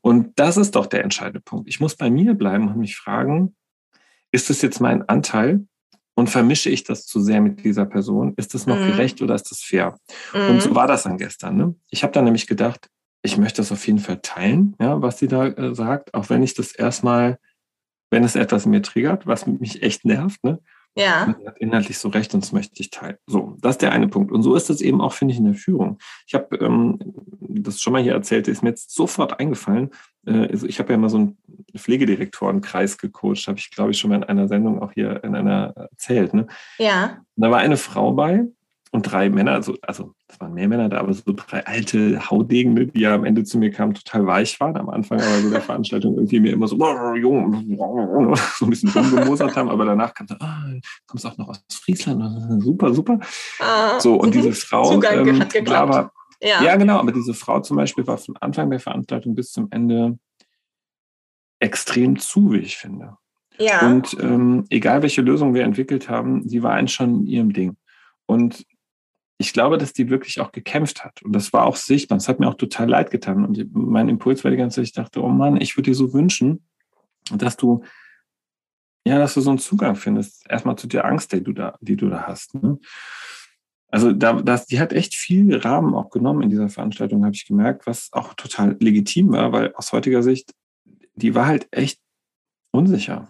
[0.00, 1.68] Und das ist doch der entscheidende Punkt.
[1.68, 3.54] Ich muss bei mir bleiben und mich fragen,
[4.32, 5.66] ist das jetzt mein Anteil
[6.14, 8.34] und vermische ich das zu sehr mit dieser Person?
[8.36, 8.86] Ist das noch mhm.
[8.86, 9.98] gerecht oder ist das fair?
[10.32, 10.50] Mhm.
[10.50, 11.56] Und so war das dann gestern.
[11.56, 11.74] Ne?
[11.90, 12.88] Ich habe dann nämlich gedacht,
[13.24, 16.42] ich möchte das auf jeden Fall teilen, ja, was sie da äh, sagt, auch wenn
[16.42, 17.38] ich das erstmal,
[18.10, 20.60] wenn es etwas mir triggert, was mich echt nervt, ne?
[20.96, 21.26] Ja.
[21.26, 23.16] hat inhaltlich so recht und das möchte ich teilen.
[23.26, 24.30] So, das ist der eine Punkt.
[24.30, 25.98] Und so ist es eben auch, finde ich, in der Führung.
[26.24, 27.00] Ich habe ähm,
[27.40, 29.90] das schon mal hier erzählt, ist mir jetzt sofort eingefallen.
[30.24, 31.38] Äh, also ich habe ja mal so einen
[31.76, 35.72] Pflegedirektorenkreis gecoacht, habe ich, glaube ich, schon mal in einer Sendung auch hier in einer
[35.74, 36.32] erzählt.
[36.32, 36.46] Ne?
[36.78, 37.24] Ja.
[37.34, 38.44] Und da war eine Frau bei,
[38.94, 42.92] und drei Männer, also, also es waren mehr Männer da, aber so drei alte Haudegen,
[42.92, 44.76] die ja am Ende zu mir kamen, total weich waren.
[44.76, 46.76] Am Anfang aber so der Veranstaltung irgendwie mir immer so,
[47.16, 47.76] jung,
[48.56, 50.62] so ein bisschen rumgemosert haben, aber danach kam so, ah,
[51.08, 53.18] kommst auch noch aus Friesland, super, super.
[53.58, 56.62] Ah, so, und diese Frau, Zugang ähm, klar war, ja.
[56.62, 60.20] ja, genau, aber diese Frau zum Beispiel war von Anfang der Veranstaltung bis zum Ende
[61.58, 63.16] extrem zu, wie ich finde.
[63.58, 63.88] Ja.
[63.88, 67.76] Und ähm, egal welche Lösung wir entwickelt haben, sie war eigentlich schon in ihrem Ding.
[68.26, 68.64] Und
[69.38, 71.22] ich glaube, dass die wirklich auch gekämpft hat.
[71.22, 72.18] Und das war auch sichtbar.
[72.18, 73.44] Es hat mir auch total leid getan.
[73.44, 76.12] Und mein Impuls war die ganze Zeit, ich dachte, oh Mann, ich würde dir so
[76.12, 76.64] wünschen,
[77.32, 77.82] dass du,
[79.04, 80.48] ja, dass du so einen Zugang findest.
[80.48, 82.54] Erstmal zu der Angst, die du da, die du da hast.
[82.54, 82.78] Ne?
[83.88, 87.46] Also da, das, die hat echt viel Rahmen auch genommen in dieser Veranstaltung, habe ich
[87.46, 90.52] gemerkt, was auch total legitim war, weil aus heutiger Sicht,
[91.14, 92.00] die war halt echt
[92.72, 93.28] unsicher.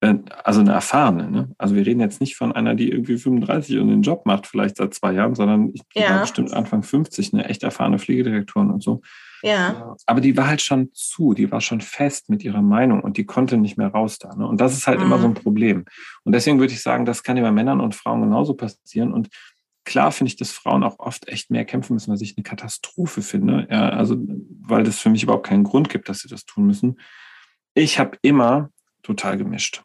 [0.00, 1.30] Äh, also eine erfahrene.
[1.30, 1.48] Ne?
[1.58, 4.76] Also wir reden jetzt nicht von einer, die irgendwie 35 und den Job macht, vielleicht
[4.76, 6.10] seit zwei Jahren, sondern ich ja.
[6.10, 9.02] war bestimmt Anfang 50, eine echt erfahrene Pflegedirektorin und so.
[9.42, 9.94] Ja.
[10.06, 13.24] Aber die war halt schon zu, die war schon fest mit ihrer Meinung und die
[13.24, 14.34] konnte nicht mehr raus da.
[14.34, 14.46] Ne?
[14.46, 15.06] Und das ist halt mhm.
[15.06, 15.42] immer so ein mhm.
[15.42, 15.84] Problem.
[16.24, 19.12] Und deswegen würde ich sagen, das kann ja bei Männern und Frauen genauso passieren.
[19.12, 19.28] Und
[19.84, 23.22] klar finde ich, dass Frauen auch oft echt mehr kämpfen müssen, was ich eine Katastrophe
[23.22, 23.66] finde.
[23.70, 24.16] Ja, also,
[24.62, 26.98] weil das für mich überhaupt keinen Grund gibt, dass sie das tun müssen.
[27.74, 28.70] Ich habe immer
[29.02, 29.82] total gemischt.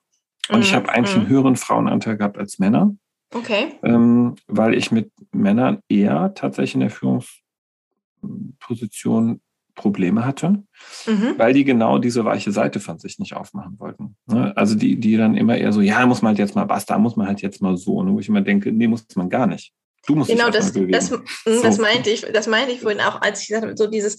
[0.49, 0.61] Und mhm.
[0.61, 1.21] ich habe eigentlich mhm.
[1.21, 2.93] einen höheren Frauenanteil gehabt als Männer.
[3.33, 3.73] Okay.
[3.83, 9.41] Ähm, weil ich mit Männern eher tatsächlich in der Führungsposition
[9.75, 10.63] Probleme hatte,
[11.05, 11.35] mhm.
[11.37, 14.15] weil die genau diese weiche Seite von sich nicht aufmachen wollten.
[14.25, 14.55] Ne?
[14.55, 16.97] Also die, die dann immer eher so, ja, muss man halt jetzt mal was, da
[16.97, 17.97] muss man halt jetzt mal so.
[17.97, 19.73] Und wo ich immer denke, nee, muss man gar nicht.
[20.07, 21.17] Du musst genau, das, das, so.
[21.45, 24.17] das meinte ich, das meinte ich vorhin auch, als ich gesagt habe, so dieses,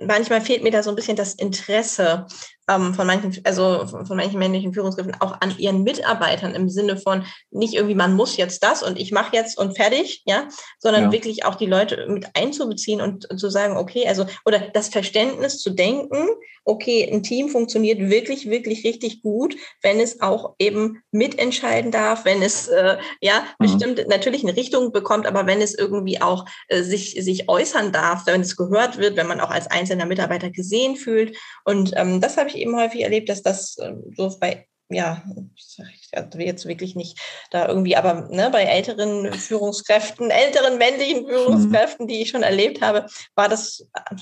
[0.00, 2.26] manchmal fehlt mir da so ein bisschen das Interesse
[2.68, 6.96] ähm, von manchen, also von, von, manchen männlichen Führungskräften auch an ihren Mitarbeitern im Sinne
[6.96, 10.48] von nicht irgendwie, man muss jetzt das und ich mache jetzt und fertig, ja,
[10.78, 11.12] sondern ja.
[11.12, 15.58] wirklich auch die Leute mit einzubeziehen und, und zu sagen, okay, also, oder das Verständnis
[15.58, 16.28] zu denken,
[16.66, 22.42] okay, ein Team funktioniert wirklich, wirklich richtig gut, wenn es auch eben mitentscheiden darf, wenn
[22.42, 23.64] es äh, ja mhm.
[23.64, 28.26] bestimmt natürlich eine Richtung bekommt, aber wenn es irgendwie auch äh, sich, sich äußern darf,
[28.26, 31.36] wenn es gehört wird, wenn man auch als einzelner Mitarbeiter gesehen fühlt.
[31.64, 35.24] Und ähm, das habe ich eben häufig erlebt, dass das äh, so bei ja,
[35.56, 37.18] ich will jetzt wirklich nicht
[37.50, 41.28] da irgendwie, aber ne, bei älteren Führungskräften, älteren männlichen mhm.
[41.28, 44.14] Führungskräften, die ich schon erlebt habe, war das äh,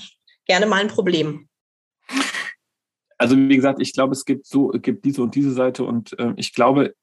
[0.47, 1.47] gerne mal ein Problem
[3.17, 6.17] also wie gesagt, ich glaube, es gibt so, es gibt diese und diese Seite und
[6.19, 6.93] äh, ich glaube,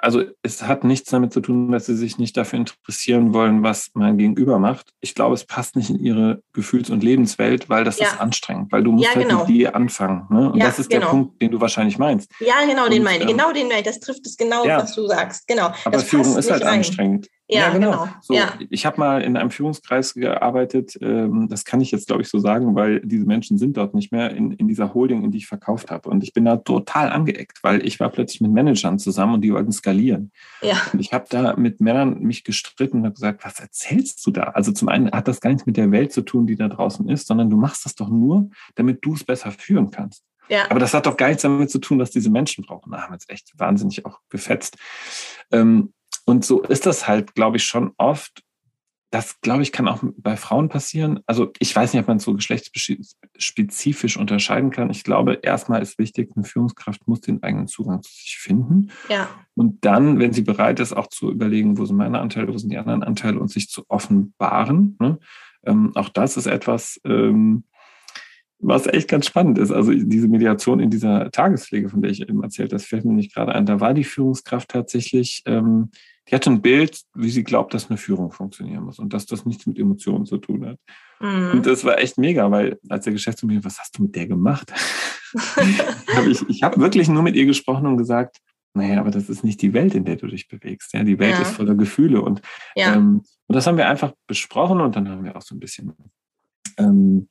[0.00, 3.90] also es hat nichts damit zu tun, dass sie sich nicht dafür interessieren wollen, was
[3.94, 4.92] mein Gegenüber macht.
[5.00, 8.08] Ich glaube, es passt nicht in ihre Gefühls- und Lebenswelt, weil das ja.
[8.08, 9.40] ist anstrengend, weil du musst ja, halt genau.
[9.40, 10.26] mit dir anfangen.
[10.30, 10.52] Ne?
[10.52, 11.06] Und ja, das ist genau.
[11.06, 12.30] der Punkt, den du wahrscheinlich meinst.
[12.40, 13.30] Ja, genau, und, den meine ich.
[13.30, 13.86] Ähm, genau den meine ich.
[13.86, 15.46] Das trifft es genau, was du sagst.
[15.46, 15.66] Genau.
[15.84, 16.78] Aber das Führung ist halt rein.
[16.78, 17.28] anstrengend.
[17.52, 17.90] Ja, ja genau.
[17.90, 18.08] genau.
[18.20, 18.54] So, ja.
[18.70, 20.98] Ich habe mal in einem Führungskreis gearbeitet.
[21.00, 24.12] Ähm, das kann ich jetzt, glaube ich, so sagen, weil diese Menschen sind dort nicht
[24.12, 26.08] mehr in, in dieser Holding, in die ich verkauft habe.
[26.08, 29.52] Und ich bin da total angeeckt, weil ich war plötzlich mit Managern zusammen und die
[29.52, 30.32] wollten skalieren.
[30.62, 30.80] Ja.
[30.92, 34.44] Und ich habe da mit Männern mich gestritten und habe gesagt, was erzählst du da?
[34.44, 37.08] Also zum einen hat das gar nichts mit der Welt zu tun, die da draußen
[37.08, 40.24] ist, sondern du machst das doch nur, damit du es besser führen kannst.
[40.48, 40.70] Ja.
[40.70, 42.92] Aber das hat doch gar nichts damit zu tun, was diese Menschen brauchen.
[42.92, 44.76] Da haben wir jetzt echt wahnsinnig auch gefetzt.
[45.50, 45.92] Ähm,
[46.24, 48.42] und so ist das halt, glaube ich, schon oft.
[49.10, 51.20] Das, glaube ich, kann auch bei Frauen passieren.
[51.26, 54.88] Also ich weiß nicht, ob man so geschlechtsspezifisch unterscheiden kann.
[54.88, 58.90] Ich glaube, erstmal ist wichtig, eine Führungskraft muss den eigenen Zugang zu sich finden.
[59.10, 59.28] Ja.
[59.54, 62.70] Und dann, wenn sie bereit ist, auch zu überlegen, wo sind meine Anteile, wo sind
[62.70, 64.96] die anderen Anteile und sich zu offenbaren.
[64.98, 65.18] Ne?
[65.64, 67.64] Ähm, auch das ist etwas, ähm,
[68.62, 69.72] was echt ganz spannend ist.
[69.72, 73.34] Also diese Mediation in dieser Tagespflege, von der ich eben erzählt, das fällt mir nicht
[73.34, 73.66] gerade ein.
[73.66, 75.90] Da war die Führungskraft tatsächlich ähm,
[76.28, 79.44] die hatte ein Bild, wie sie glaubt, dass eine Führung funktionieren muss und dass das
[79.44, 80.78] nichts mit Emotionen zu tun hat.
[81.20, 81.50] Mhm.
[81.52, 84.72] Und das war echt mega, weil als der Geschäftsführer, was hast du mit der gemacht?
[86.28, 88.38] ich ich habe wirklich nur mit ihr gesprochen und gesagt,
[88.74, 90.94] naja, aber das ist nicht die Welt, in der du dich bewegst.
[90.94, 91.42] Ja, die Welt ja.
[91.42, 92.40] ist voller Gefühle und,
[92.74, 92.94] ja.
[92.94, 95.92] ähm, und das haben wir einfach besprochen und dann haben wir auch so ein bisschen
[96.78, 97.28] ähm,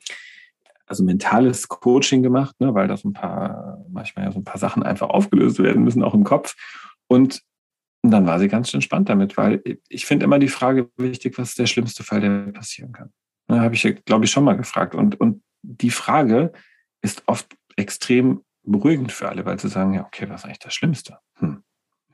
[0.86, 4.60] also mentales Coaching gemacht, ne, weil da so ein paar, manchmal ja so ein paar
[4.60, 6.56] Sachen einfach aufgelöst werden müssen, auch im Kopf.
[7.08, 7.42] Und
[8.04, 11.50] und dann war sie ganz entspannt damit, weil ich finde immer die Frage wichtig, was
[11.50, 13.12] ist der schlimmste Fall, der passieren kann?
[13.48, 14.96] Da habe ich, glaube ich, schon mal gefragt.
[14.96, 16.52] Und, und die Frage
[17.02, 20.74] ist oft extrem beruhigend für alle, weil sie sagen, ja, okay, was ist eigentlich das
[20.74, 21.18] Schlimmste?
[21.36, 21.64] Hm.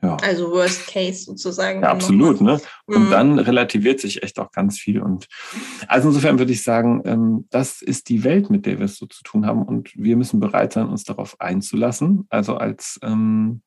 [0.02, 0.16] Ja.
[0.22, 1.82] Also Worst Case sozusagen.
[1.82, 2.60] Ja, absolut, ne?
[2.86, 3.10] Und mhm.
[3.10, 5.02] dann relativiert sich echt auch ganz viel.
[5.02, 5.26] Und
[5.88, 9.06] also insofern würde ich sagen, ähm, das ist die Welt, mit der wir es so
[9.06, 9.62] zu tun haben.
[9.62, 12.26] Und wir müssen bereit sein, uns darauf einzulassen.
[12.28, 13.62] Also als, ähm,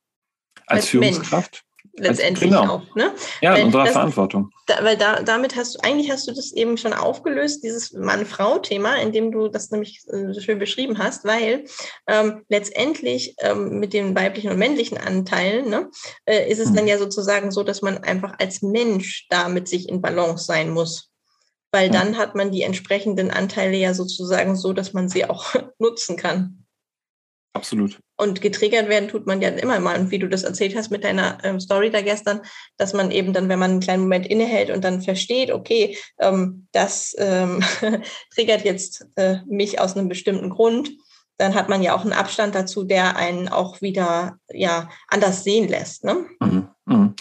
[0.67, 1.51] als, als Führungskraft.
[1.51, 2.75] Mensch letztendlich genau.
[2.75, 2.95] auch.
[2.95, 3.13] Ne?
[3.41, 4.51] Ja, weil unserer das, Verantwortung.
[4.67, 8.95] Da, weil da, damit hast du, eigentlich hast du das eben schon aufgelöst, dieses Mann-Frau-Thema,
[8.95, 11.65] indem du das nämlich äh, so schön beschrieben hast, weil
[12.07, 15.89] ähm, letztendlich ähm, mit den weiblichen und männlichen Anteilen ne,
[16.25, 16.75] äh, ist es hm.
[16.75, 20.69] dann ja sozusagen so, dass man einfach als Mensch da mit sich in Balance sein
[20.69, 21.09] muss.
[21.73, 21.93] Weil ja.
[21.93, 26.65] dann hat man die entsprechenden Anteile ja sozusagen so, dass man sie auch nutzen kann.
[27.53, 27.99] Absolut.
[28.21, 29.99] Und getriggert werden tut man ja immer mal.
[29.99, 32.41] Und wie du das erzählt hast mit deiner ähm, Story da gestern,
[32.77, 36.67] dass man eben dann, wenn man einen kleinen Moment innehält und dann versteht, okay, ähm,
[36.71, 37.63] das ähm,
[38.35, 40.91] triggert jetzt äh, mich aus einem bestimmten Grund,
[41.37, 45.67] dann hat man ja auch einen Abstand dazu, der einen auch wieder ja anders sehen
[45.67, 46.03] lässt.
[46.03, 46.27] Ne?
[46.41, 46.67] Mhm.
[46.85, 47.15] Mhm.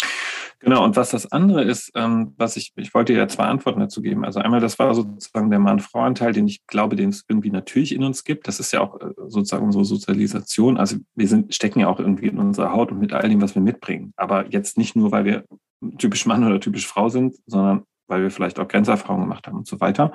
[0.62, 4.03] Genau, und was das andere ist, ähm, was ich, ich wollte ja zwei Antworten dazu
[4.03, 4.27] geben.
[4.27, 8.05] Also einmal, das war sozusagen der Mann-Frau-Anteil, den ich glaube, den es irgendwie natürlich in
[8.05, 8.46] uns gibt.
[8.46, 10.77] Das ist ja auch äh, sozusagen unsere Sozialisation.
[10.77, 13.55] Also wir sind, stecken ja auch irgendwie in unserer Haut und mit all dem, was
[13.55, 14.12] wir mitbringen.
[14.16, 15.44] Aber jetzt nicht nur, weil wir
[15.96, 19.66] typisch Mann oder typisch Frau sind, sondern weil wir vielleicht auch Grenzerfahrungen gemacht haben und
[19.66, 20.12] so weiter.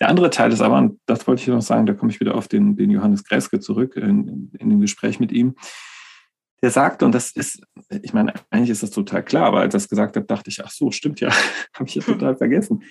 [0.00, 2.34] Der andere Teil ist aber, und das wollte ich noch sagen, da komme ich wieder
[2.34, 5.54] auf den, den Johannes Greske zurück in, in dem Gespräch mit ihm
[6.62, 7.62] der sagte, und das ist,
[8.02, 10.64] ich meine, eigentlich ist das total klar, aber als er das gesagt hat, dachte ich,
[10.64, 11.30] ach so, stimmt ja,
[11.74, 12.82] habe ich ja total vergessen.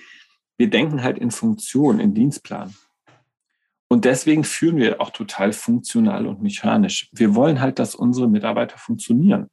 [0.57, 2.73] Wir denken halt in Funktion, in Dienstplan.
[3.89, 7.09] Und deswegen führen wir auch total funktional und mechanisch.
[7.13, 9.49] Wir wollen halt, dass unsere Mitarbeiter funktionieren.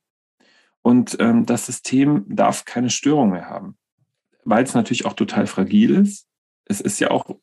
[0.83, 3.77] Und ähm, das System darf keine Störung mehr haben,
[4.45, 6.27] weil es natürlich auch total fragil ist.
[6.67, 7.37] Es ist ja auch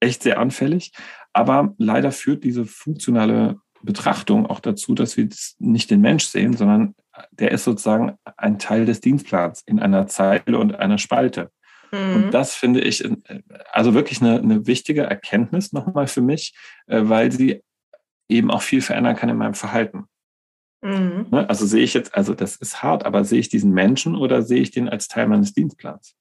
[0.00, 0.92] echt sehr anfällig,
[1.32, 6.94] aber leider führt diese funktionale Betrachtung auch dazu, dass wir nicht den Mensch sehen, sondern
[7.32, 11.50] der ist sozusagen ein Teil des Dienstplans in einer Zeile und einer Spalte.
[11.92, 12.14] Mhm.
[12.14, 13.08] Und das finde ich
[13.72, 16.54] also wirklich eine, eine wichtige Erkenntnis nochmal für mich,
[16.86, 17.62] äh, weil sie
[18.28, 20.04] eben auch viel verändern kann in meinem Verhalten.
[20.82, 21.26] Mhm.
[21.30, 24.42] Ne, also sehe ich jetzt, also das ist hart, aber sehe ich diesen Menschen oder
[24.42, 26.14] sehe ich den als Teil meines Dienstplans?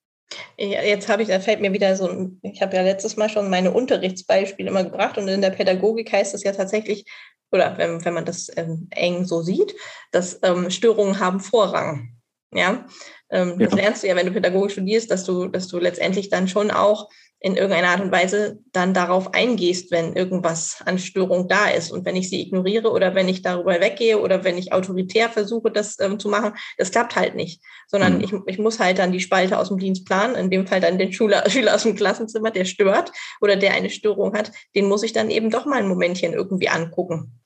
[0.58, 3.72] Jetzt habe ich, da fällt mir wieder so, ich habe ja letztes Mal schon meine
[3.72, 7.06] Unterrichtsbeispiele immer gebracht und in der Pädagogik heißt es ja tatsächlich,
[7.52, 9.76] oder wenn, wenn man das ähm, eng so sieht,
[10.12, 12.16] dass ähm, Störungen haben Vorrang.
[12.52, 12.86] Ja,
[13.30, 13.68] ähm, ja.
[13.68, 16.72] das lernst du ja, wenn du Pädagogik studierst, dass du, dass du letztendlich dann schon
[16.72, 17.10] auch
[17.42, 21.90] in irgendeiner Art und Weise dann darauf eingehst, wenn irgendwas an Störung da ist.
[21.90, 25.72] Und wenn ich sie ignoriere oder wenn ich darüber weggehe oder wenn ich autoritär versuche,
[25.72, 27.62] das ähm, zu machen, das klappt halt nicht.
[27.88, 28.24] Sondern mhm.
[28.24, 31.14] ich, ich muss halt dann die Spalte aus dem Dienstplan, in dem Fall dann den
[31.14, 35.14] Schüler, Schüler aus dem Klassenzimmer, der stört oder der eine Störung hat, den muss ich
[35.14, 37.39] dann eben doch mal ein Momentchen irgendwie angucken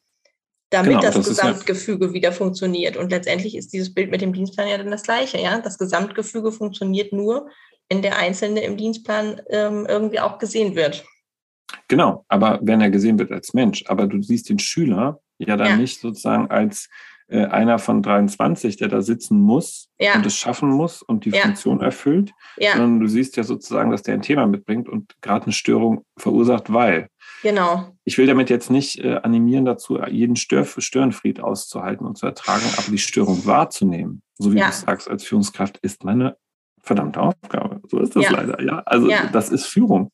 [0.74, 2.98] damit genau, das, das, Gesamtgefüge ja wieder funktioniert.
[2.98, 5.40] Und letztendlich ist dieses Bild mit dem Dienstplan ja dann das gleiche.
[5.40, 5.60] Ja?
[5.60, 7.48] Das Gesamtgefüge funktioniert nur,
[7.90, 11.06] wenn der Einzelne im Dienstplan ähm, irgendwie auch gesehen wird.
[11.88, 15.68] Genau, aber wenn er gesehen wird als Mensch, aber du siehst den Schüler ja dann
[15.68, 15.78] ja.
[15.78, 16.90] nicht sozusagen als
[17.34, 20.14] äh, einer von 23, der da sitzen muss ja.
[20.14, 21.42] und es schaffen muss und die ja.
[21.42, 22.74] Funktion erfüllt, ja.
[22.74, 26.72] sondern du siehst ja sozusagen, dass der ein Thema mitbringt und gerade eine Störung verursacht,
[26.72, 27.08] weil.
[27.42, 27.92] Genau.
[28.04, 32.66] Ich will damit jetzt nicht äh, animieren dazu, jeden Stör Störenfried auszuhalten und zu ertragen,
[32.78, 36.38] aber die Störung wahrzunehmen, so wie du sagst, als Führungskraft ist meine
[36.84, 37.82] verdammte Aufgabe.
[37.88, 38.84] So ist das leider, ja.
[38.86, 40.12] Also das ist Führung.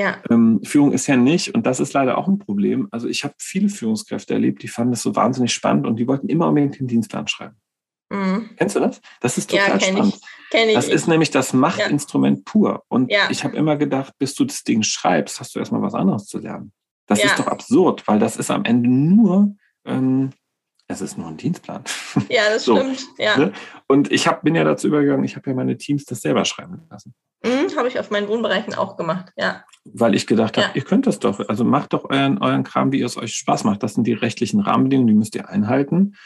[0.00, 0.16] Ja.
[0.30, 2.88] Ähm, Führung ist ja nicht, und das ist leider auch ein Problem.
[2.90, 6.28] Also ich habe viele Führungskräfte erlebt, die fanden das so wahnsinnig spannend und die wollten
[6.28, 7.56] immer unbedingt den Dienstplan schreiben.
[8.08, 8.50] Mhm.
[8.56, 9.00] Kennst du das?
[9.20, 10.14] Das ist total ja, kenn spannend.
[10.14, 10.50] Ich.
[10.50, 10.74] Kenn ich.
[10.74, 12.42] Das ist nämlich das Machtinstrument ja.
[12.46, 12.82] pur.
[12.88, 13.28] Und ja.
[13.30, 16.38] ich habe immer gedacht, bis du das Ding schreibst, hast du erstmal was anderes zu
[16.38, 16.72] lernen.
[17.06, 20.30] Das ist doch absurd, weil das ist am Ende nur ähm,
[20.90, 21.84] es ist nur ein Dienstplan.
[22.28, 23.06] Ja, das so, stimmt.
[23.18, 23.38] Ja.
[23.38, 23.52] Ne?
[23.86, 26.82] Und ich hab, bin ja dazu übergegangen, ich habe ja meine Teams das selber schreiben
[26.90, 27.14] lassen.
[27.44, 29.64] Mhm, habe ich auf meinen Wohnbereichen auch gemacht, ja.
[29.84, 30.74] Weil ich gedacht habe, ja.
[30.74, 31.48] ihr könnt das doch.
[31.48, 33.82] Also macht doch euren, euren Kram, wie es euch Spaß macht.
[33.82, 36.16] Das sind die rechtlichen Rahmenbedingungen, die müsst ihr einhalten.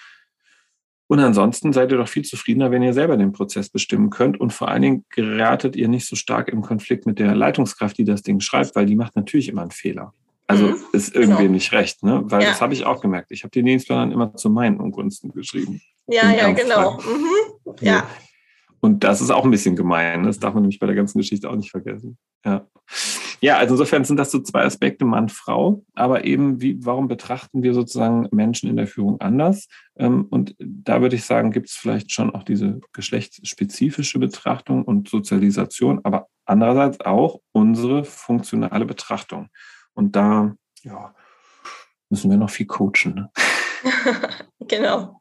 [1.07, 4.40] Und ansonsten seid ihr doch viel zufriedener, wenn ihr selber den Prozess bestimmen könnt.
[4.40, 8.05] Und vor allen Dingen geratet ihr nicht so stark im Konflikt mit der Leitungskraft, die
[8.05, 10.14] das Ding schreibt, weil die macht natürlich immer einen Fehler.
[10.46, 10.76] Also mhm.
[10.92, 11.52] ist irgendwie genau.
[11.52, 12.22] nicht recht, ne?
[12.26, 12.50] Weil ja.
[12.50, 13.30] das habe ich auch gemerkt.
[13.30, 15.80] Ich habe die Dienstplan immer zu meinen Ungunsten geschrieben.
[16.07, 16.98] Ja, ja, genau.
[16.98, 17.74] Mhm.
[17.80, 18.07] Ja.
[18.80, 20.24] Und das ist auch ein bisschen gemein.
[20.24, 22.18] Das darf man nämlich bei der ganzen Geschichte auch nicht vergessen.
[22.44, 22.66] Ja.
[23.40, 25.85] Ja, also insofern sind das so zwei Aspekte, Mann, Frau.
[25.94, 29.68] Aber eben, wie, warum betrachten wir sozusagen Menschen in der Führung anders?
[29.96, 35.09] Ähm, und da würde ich sagen, gibt es vielleicht schon auch diese geschlechtsspezifische Betrachtung und
[35.09, 39.48] Sozialisation, aber andererseits auch unsere funktionale Betrachtung.
[39.94, 41.14] Und da ja,
[42.11, 43.14] müssen wir noch viel coachen.
[43.14, 43.30] Ne?
[44.61, 45.20] genau.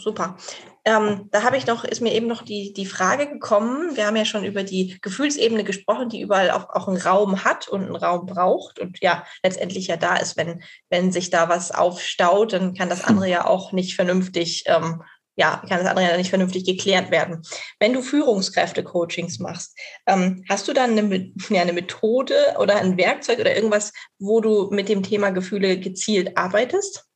[0.00, 0.36] super.
[0.84, 3.96] Ähm, da habe ich noch, ist mir eben noch die, die Frage gekommen.
[3.96, 7.68] Wir haben ja schon über die Gefühlsebene gesprochen, die überall auch, auch einen Raum hat
[7.68, 11.70] und einen Raum braucht und ja letztendlich ja da ist, wenn, wenn sich da was
[11.70, 15.02] aufstaut, dann kann das andere ja auch nicht vernünftig ähm,
[15.40, 17.40] ja, kann das andere ja nicht vernünftig geklärt werden.
[17.78, 19.74] Wenn du Führungskräfte-Coachings machst,
[20.06, 24.68] ähm, hast du dann eine, ja, eine Methode oder ein Werkzeug oder irgendwas, wo du
[24.70, 27.06] mit dem Thema Gefühle gezielt arbeitest?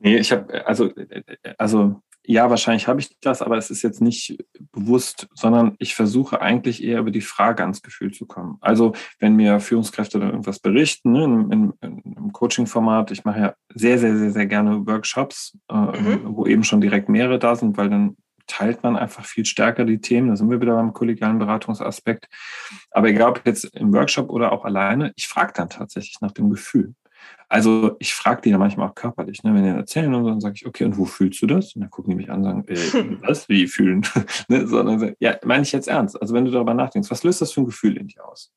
[0.00, 0.90] Nee, ich habe, also,
[1.56, 4.38] also ja, wahrscheinlich habe ich das, aber es ist jetzt nicht
[4.72, 8.58] bewusst, sondern ich versuche eigentlich eher über die Frage ans Gefühl zu kommen.
[8.60, 13.98] Also wenn mir Führungskräfte dann irgendwas berichten, ne, im, im Coaching-Format, ich mache ja sehr,
[13.98, 16.20] sehr, sehr, sehr gerne Workshops, äh, mhm.
[16.24, 20.00] wo eben schon direkt mehrere da sind, weil dann teilt man einfach viel stärker die
[20.00, 20.28] Themen.
[20.28, 22.26] Da sind wir wieder beim kollegialen Beratungsaspekt.
[22.90, 26.50] Aber egal ob jetzt im Workshop oder auch alleine, ich frage dann tatsächlich nach dem
[26.50, 26.94] Gefühl.
[27.48, 29.52] Also ich frage die ja manchmal auch körperlich, ne?
[29.54, 31.74] wenn die erzählen und so, dann sage ich, okay, und wo fühlst du das?
[31.74, 34.06] Und dann gucken die mich an und sagen, äh, was, wie fühlen?
[34.48, 34.66] ne?
[34.66, 36.20] Sondern, ja, meine ich jetzt ernst.
[36.20, 38.52] Also wenn du darüber nachdenkst, was löst das für ein Gefühl in dir aus?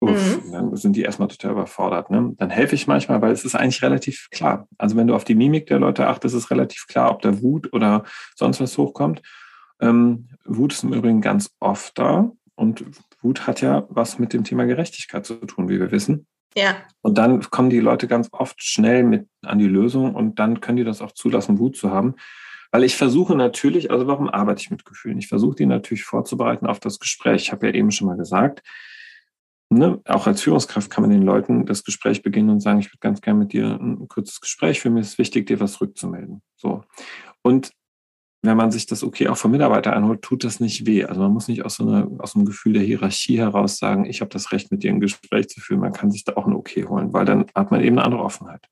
[0.00, 0.52] Uff, mhm.
[0.52, 2.10] Dann sind die erstmal total überfordert.
[2.10, 2.34] Ne?
[2.36, 4.68] Dann helfe ich manchmal, weil es ist eigentlich relativ klar.
[4.76, 7.42] Also wenn du auf die Mimik der Leute achtest, ist es relativ klar, ob da
[7.42, 9.22] Wut oder sonst was hochkommt.
[9.80, 12.84] Ähm, Wut ist im Übrigen ganz oft da und
[13.22, 16.26] Wut hat ja was mit dem Thema Gerechtigkeit zu tun, wie wir wissen.
[16.56, 16.76] Ja.
[17.02, 20.76] Und dann kommen die Leute ganz oft schnell mit an die Lösung und dann können
[20.76, 22.14] die das auch zulassen, Wut zu haben.
[22.70, 25.18] Weil ich versuche natürlich, also warum arbeite ich mit Gefühlen?
[25.18, 27.42] Ich versuche die natürlich vorzubereiten auf das Gespräch.
[27.42, 28.62] Ich habe ja eben schon mal gesagt,
[29.68, 32.98] ne, auch als Führungskraft kann man den Leuten das Gespräch beginnen und sagen, ich würde
[32.98, 34.94] ganz gerne mit dir ein kurzes Gespräch führen.
[34.94, 36.42] Mir ist wichtig, dir was rückzumelden.
[36.56, 36.84] So.
[37.42, 37.72] Und
[38.46, 41.04] wenn man sich das okay auch vom Mitarbeiter einholt, tut das nicht weh.
[41.04, 44.20] Also man muss nicht aus so, einer, aus einem Gefühl der Hierarchie heraus sagen, ich
[44.20, 45.80] habe das Recht, mit dir ein Gespräch zu führen.
[45.80, 48.22] Man kann sich da auch ein Okay holen, weil dann hat man eben eine andere
[48.22, 48.68] Offenheit.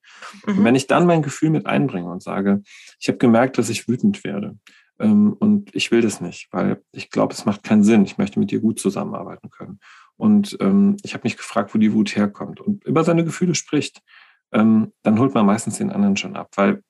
[0.47, 0.59] Mhm.
[0.59, 2.63] Und wenn ich dann mein Gefühl mit einbringe und sage,
[2.99, 4.59] ich habe gemerkt, dass ich wütend werde
[4.99, 8.05] ähm, und ich will das nicht, weil ich glaube, es macht keinen Sinn.
[8.05, 9.81] Ich möchte mit dir gut zusammenarbeiten können.
[10.17, 14.03] Und ähm, ich habe mich gefragt, wo die Wut herkommt und über seine Gefühle spricht,
[14.53, 16.83] ähm, dann holt man meistens den anderen schon ab, weil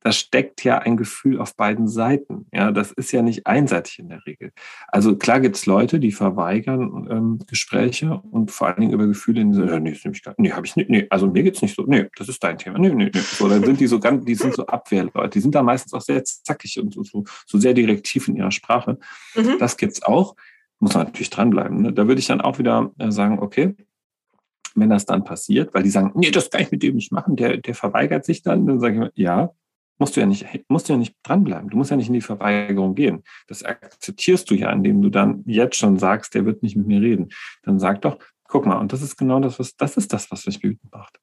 [0.00, 2.46] da steckt ja ein Gefühl auf beiden Seiten.
[2.52, 4.52] Ja, das ist ja nicht einseitig in der Regel.
[4.88, 9.44] Also klar gibt es Leute, die verweigern ähm, Gespräche und vor allen Dingen über Gefühle,
[9.44, 11.84] die sagen, nee, das ich nee, habe ich nicht, nee, also mir geht's nicht so,
[11.86, 13.20] nee, das ist dein Thema, nee, nee, nee.
[13.20, 16.00] So, dann sind die so ganz, die sind so Abwehrleute, die sind da meistens auch
[16.00, 18.98] sehr zackig und so, so, so sehr direktiv in ihrer Sprache.
[19.36, 19.58] Mhm.
[19.58, 20.34] Das gibt's auch.
[20.78, 21.82] Muss man natürlich dranbleiben.
[21.82, 21.92] Ne?
[21.92, 23.76] Da würde ich dann auch wieder äh, sagen, okay,
[24.74, 27.36] wenn das dann passiert, weil die sagen, nee, das kann ich mit dem nicht machen,
[27.36, 29.50] der, der verweigert sich dann, dann sage ich mal, ja,
[30.00, 31.70] musst du ja nicht, musst du ja nicht dranbleiben.
[31.70, 33.22] Du musst ja nicht in die Verweigerung gehen.
[33.46, 37.00] Das akzeptierst du ja, indem du dann jetzt schon sagst, der wird nicht mit mir
[37.00, 37.28] reden.
[37.62, 40.46] Dann sag doch, guck mal, und das ist genau das, was, das ist das, was
[40.46, 41.20] mich wütend macht.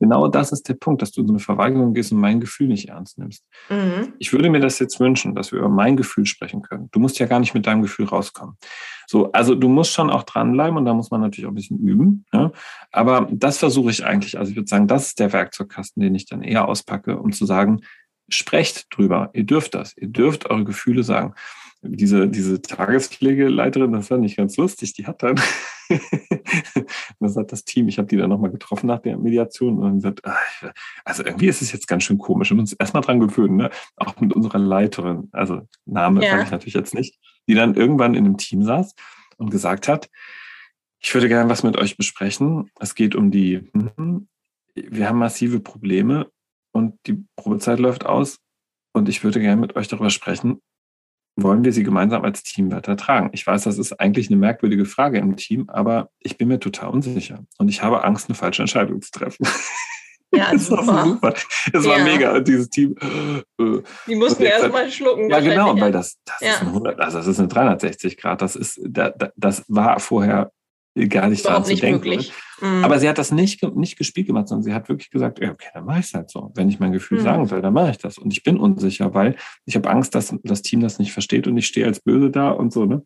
[0.00, 2.68] Genau das ist der Punkt, dass du in so eine Verweigerung gehst und mein Gefühl
[2.68, 3.44] nicht ernst nimmst.
[3.70, 4.14] Mhm.
[4.18, 6.88] Ich würde mir das jetzt wünschen, dass wir über mein Gefühl sprechen können.
[6.92, 8.56] Du musst ja gar nicht mit deinem Gefühl rauskommen.
[9.06, 11.78] So, also du musst schon auch dranbleiben und da muss man natürlich auch ein bisschen
[11.78, 12.24] üben.
[12.32, 12.50] Ja?
[12.90, 14.38] Aber das versuche ich eigentlich.
[14.38, 17.46] Also ich würde sagen, das ist der Werkzeugkasten, den ich dann eher auspacke, um zu
[17.46, 17.80] sagen,
[18.28, 19.30] sprecht drüber.
[19.32, 19.96] Ihr dürft das.
[19.96, 21.34] Ihr dürft eure Gefühle sagen.
[21.86, 25.40] Diese, diese Tagespflegeleiterin, das war nicht ganz lustig, die hat dann,
[27.20, 30.24] das hat das Team, ich habe die dann nochmal getroffen nach der Mediation und gesagt,
[30.24, 30.36] ah,
[31.04, 33.70] also irgendwie ist es jetzt ganz schön komisch und uns erstmal dran gewöhnt, ne?
[33.96, 36.30] auch mit unserer Leiterin, also Name ja.
[36.30, 38.94] sage ich natürlich jetzt nicht, die dann irgendwann in einem Team saß
[39.36, 40.08] und gesagt hat,
[41.00, 42.70] ich würde gerne was mit euch besprechen.
[42.80, 44.26] Es geht um die, hm,
[44.74, 46.30] wir haben massive Probleme
[46.72, 48.40] und die Probezeit läuft aus
[48.94, 50.62] und ich würde gerne mit euch darüber sprechen,
[51.36, 53.30] wollen wir sie gemeinsam als Team weiter tragen?
[53.32, 56.90] Ich weiß, das ist eigentlich eine merkwürdige Frage im Team, aber ich bin mir total
[56.90, 59.46] unsicher und ich habe Angst, eine falsche Entscheidung zu treffen.
[60.32, 60.86] Ja, das super.
[60.86, 61.34] war super.
[61.72, 62.94] Es war mega, dieses Team.
[63.58, 65.30] Äh, die mussten erst mal schlucken.
[65.30, 66.52] Ja, genau, weil das, das ja.
[66.52, 68.42] ist ein 100, also das ist eine 360 Grad.
[68.42, 70.52] Das ist, das war vorher
[71.08, 72.24] gar nicht dran zu denken.
[72.60, 72.84] Mhm.
[72.84, 75.84] Aber sie hat das nicht, nicht gespielt gemacht, sondern sie hat wirklich gesagt, okay, dann
[75.84, 76.52] mache ich es halt so.
[76.54, 77.24] Wenn ich mein Gefühl mhm.
[77.24, 78.18] sagen soll, dann mache ich das.
[78.18, 81.56] Und ich bin unsicher, weil ich habe Angst, dass das Team das nicht versteht und
[81.56, 82.84] ich stehe als böse da und so.
[82.84, 83.02] Ne?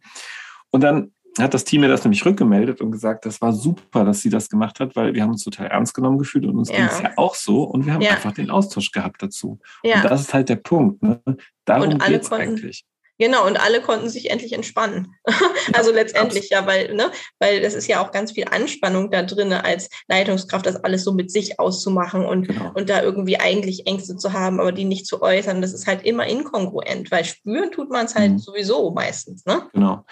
[0.70, 4.20] Und dann hat das Team mir das nämlich rückgemeldet und gesagt, das war super, dass
[4.20, 6.76] sie das gemacht hat, weil wir haben uns total ernst genommen gefühlt und uns ja.
[6.76, 8.10] ging es ja auch so und wir haben ja.
[8.10, 9.58] einfach den Austausch gehabt dazu.
[9.82, 9.96] Ja.
[9.96, 11.02] Und das ist halt der Punkt.
[11.02, 11.20] Ne?
[11.64, 12.84] Darum geht es eigentlich.
[13.18, 15.14] Genau, und alle konnten sich endlich entspannen.
[15.72, 17.10] also letztendlich ja, weil, ne,
[17.40, 21.12] weil das ist ja auch ganz viel Anspannung da drin, als Leitungskraft, das alles so
[21.12, 22.70] mit sich auszumachen und, genau.
[22.74, 25.60] und da irgendwie eigentlich Ängste zu haben, aber die nicht zu äußern.
[25.60, 28.38] Das ist halt immer inkongruent, weil spüren tut man es halt mhm.
[28.38, 29.44] sowieso meistens.
[29.46, 29.68] Ne?
[29.72, 30.04] Genau.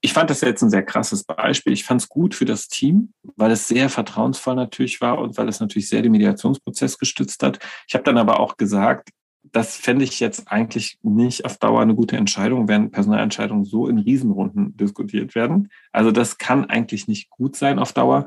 [0.00, 1.74] Ich fand das jetzt ein sehr krasses Beispiel.
[1.74, 5.48] Ich fand es gut für das Team, weil es sehr vertrauensvoll natürlich war und weil
[5.48, 7.58] es natürlich sehr den Mediationsprozess gestützt hat.
[7.86, 9.10] Ich habe dann aber auch gesagt,
[9.52, 13.98] das fände ich jetzt eigentlich nicht auf Dauer eine gute Entscheidung, wenn Personalentscheidungen so in
[13.98, 15.70] Riesenrunden diskutiert werden.
[15.92, 18.26] Also das kann eigentlich nicht gut sein auf Dauer.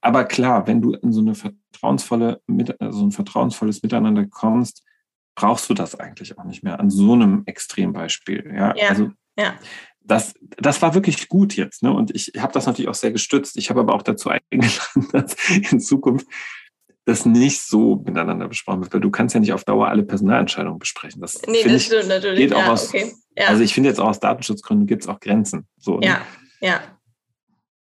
[0.00, 2.40] Aber klar, wenn du in so eine vertrauensvolle,
[2.90, 4.84] so ein vertrauensvolles Miteinander kommst,
[5.34, 8.52] brauchst du das eigentlich auch nicht mehr an so einem Extrembeispiel.
[8.54, 9.54] Ja, ja also ja.
[10.00, 11.82] Das, das war wirklich gut jetzt.
[11.82, 11.92] Ne?
[11.92, 13.56] Und ich habe das natürlich auch sehr gestützt.
[13.56, 16.26] Ich habe aber auch dazu eingeladen, dass in Zukunft
[17.08, 20.78] das nicht so miteinander besprochen wird, weil du kannst ja nicht auf Dauer alle Personalentscheidungen
[20.78, 21.22] besprechen.
[21.22, 22.38] Das, nee, das stimmt natürlich.
[22.38, 23.12] Geht auch ja, aus, okay.
[23.34, 23.46] ja.
[23.46, 25.66] Also ich finde jetzt auch aus Datenschutzgründen gibt es auch Grenzen.
[25.78, 26.06] So, ne?
[26.06, 26.20] ja,
[26.60, 26.80] ja.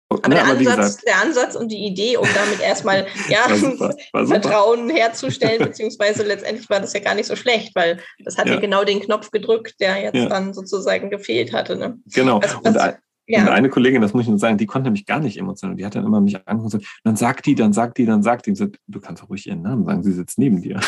[0.09, 3.55] Aber, ne, der, aber Ansatz, der Ansatz und die Idee, um damit erstmal ja, war
[3.57, 8.37] super, war Vertrauen herzustellen, beziehungsweise letztendlich war das ja gar nicht so schlecht, weil das
[8.37, 11.75] hat ja, ja genau den Knopf gedrückt, der jetzt dann sozusagen gefehlt hatte.
[11.75, 11.97] Ne?
[12.13, 12.39] Genau.
[12.43, 12.95] Was, was,
[13.27, 13.41] ja.
[13.41, 15.75] Und eine Kollegin, das muss ich nur sagen, die konnte nämlich gar nicht emotional.
[15.75, 18.21] Die hat dann immer mich angeguckt und gesagt, dann sagt die, dann sagt die, dann
[18.21, 18.51] sagt die.
[18.51, 20.79] Und sagt, du kannst doch ruhig ihren Namen sagen, sie sitzt neben dir.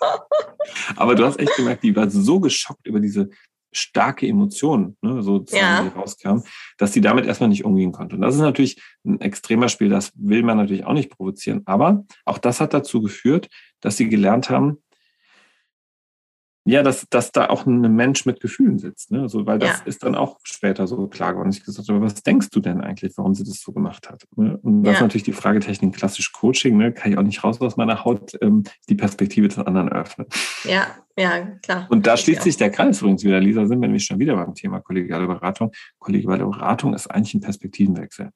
[0.96, 3.30] Aber du hast echt gemerkt, die war so geschockt über diese
[3.72, 5.82] starke Emotion, ne, so ja.
[5.82, 6.42] die rauskam,
[6.76, 8.16] dass sie damit erstmal nicht umgehen konnte.
[8.16, 11.62] Und das ist natürlich ein extremer Spiel, das will man natürlich auch nicht provozieren.
[11.66, 13.48] Aber auch das hat dazu geführt,
[13.80, 14.78] dass sie gelernt haben,
[16.70, 19.10] ja, dass, dass da auch ein Mensch mit Gefühlen sitzt.
[19.10, 19.28] Ne?
[19.28, 19.84] So, weil das ja.
[19.84, 21.50] ist dann auch später so klar geworden.
[21.50, 24.24] Ich gesagt habe, was denkst du denn eigentlich, warum sie das so gemacht hat?
[24.36, 24.58] Ne?
[24.62, 24.96] Und das ja.
[24.98, 26.92] ist natürlich die Fragetechnik, klassisch Coaching, ne?
[26.92, 30.26] kann ich auch nicht raus aus meiner Haut, ähm, die Perspektive des anderen öffnen.
[30.64, 31.86] Ja, ja, klar.
[31.90, 34.54] Und da schließt sich der Kreis übrigens wieder, Lisa, sind wir nämlich schon wieder beim
[34.54, 35.72] Thema kollegiale Beratung.
[35.98, 38.30] Kollegiale Beratung ist eigentlich ein Perspektivenwechsel.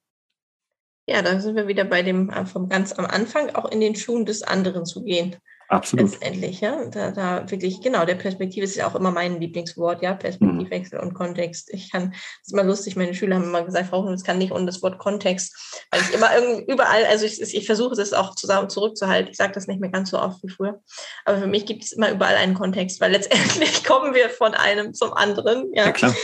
[1.07, 3.95] Ja, da sind wir wieder bei dem äh, vom ganz am Anfang auch in den
[3.95, 5.37] Schuhen des anderen zu gehen.
[5.69, 6.11] Absolut.
[6.11, 6.85] Letztendlich, ja.
[6.87, 11.09] Da, da wirklich, genau, der Perspektive ist ja auch immer mein Lieblingswort, ja, Perspektivwechsel mhm.
[11.09, 11.73] und Kontext.
[11.73, 14.53] Ich kann, das ist immer lustig, meine Schüler haben immer gesagt, Frau das kann nicht
[14.53, 18.35] und das Wort Kontext, weil ich immer irgendwie überall, also ich, ich versuche das auch
[18.35, 19.31] zusammen zurückzuhalten.
[19.31, 20.81] Ich sage das nicht mehr ganz so oft wie früher.
[21.25, 24.95] Aber für mich gibt es immer überall einen Kontext, weil letztendlich kommen wir von einem
[24.95, 25.87] zum anderen, ja.
[25.87, 26.15] ja klar.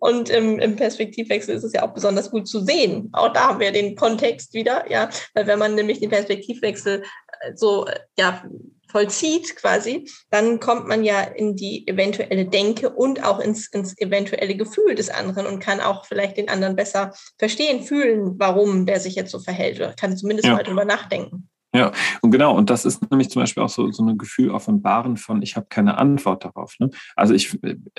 [0.00, 3.10] Und im, im, Perspektivwechsel ist es ja auch besonders gut zu sehen.
[3.12, 7.02] Auch da haben wir den Kontext wieder, ja, weil wenn man nämlich den Perspektivwechsel
[7.40, 7.86] äh, so,
[8.18, 8.42] ja,
[8.90, 14.56] vollzieht quasi, dann kommt man ja in die eventuelle Denke und auch ins, ins eventuelle
[14.56, 19.14] Gefühl des anderen und kann auch vielleicht den anderen besser verstehen, fühlen, warum der sich
[19.14, 20.54] jetzt so verhält oder kann zumindest ja.
[20.54, 21.48] mal drüber nachdenken.
[21.72, 25.16] Ja, und genau, und das ist nämlich zum Beispiel auch so, so ein Gefühl offenbaren
[25.16, 26.74] von, ich habe keine Antwort darauf.
[26.80, 26.90] Ne?
[27.14, 27.56] Also ich,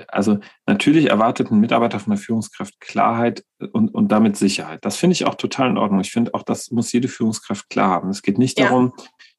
[0.09, 4.83] also natürlich erwartet ein Mitarbeiter von der Führungskraft Klarheit und, und damit Sicherheit.
[4.83, 6.01] Das finde ich auch total in Ordnung.
[6.01, 8.09] Ich finde auch, das muss jede Führungskraft klar haben.
[8.09, 8.65] Es geht nicht ja.
[8.65, 8.91] darum,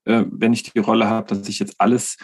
[0.04, 2.16] äh, wenn ich die Rolle habe, dass ich jetzt alles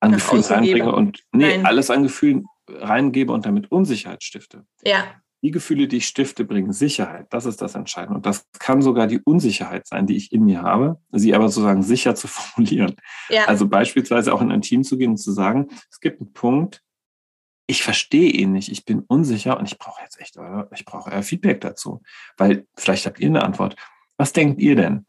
[0.00, 1.66] an Nach Gefühlen reinbringe und nee, Nein.
[1.66, 4.66] alles an Gefühlen reingebe und damit Unsicherheit stifte.
[4.84, 5.04] Ja.
[5.42, 7.26] Die Gefühle, die ich stifte, bringen Sicherheit.
[7.30, 8.16] Das ist das Entscheidende.
[8.16, 11.82] Und das kann sogar die Unsicherheit sein, die ich in mir habe, sie aber sozusagen
[11.82, 12.96] sicher zu formulieren.
[13.28, 13.44] Ja.
[13.44, 16.82] Also beispielsweise auch in ein Team zu gehen und zu sagen, es gibt einen Punkt,
[17.68, 21.10] ich verstehe ihn nicht, ich bin unsicher und ich brauche jetzt echt euer, ich brauche
[21.10, 22.02] euer Feedback dazu.
[22.36, 23.76] Weil vielleicht habt ihr eine Antwort.
[24.18, 25.04] Was denkt ihr denn?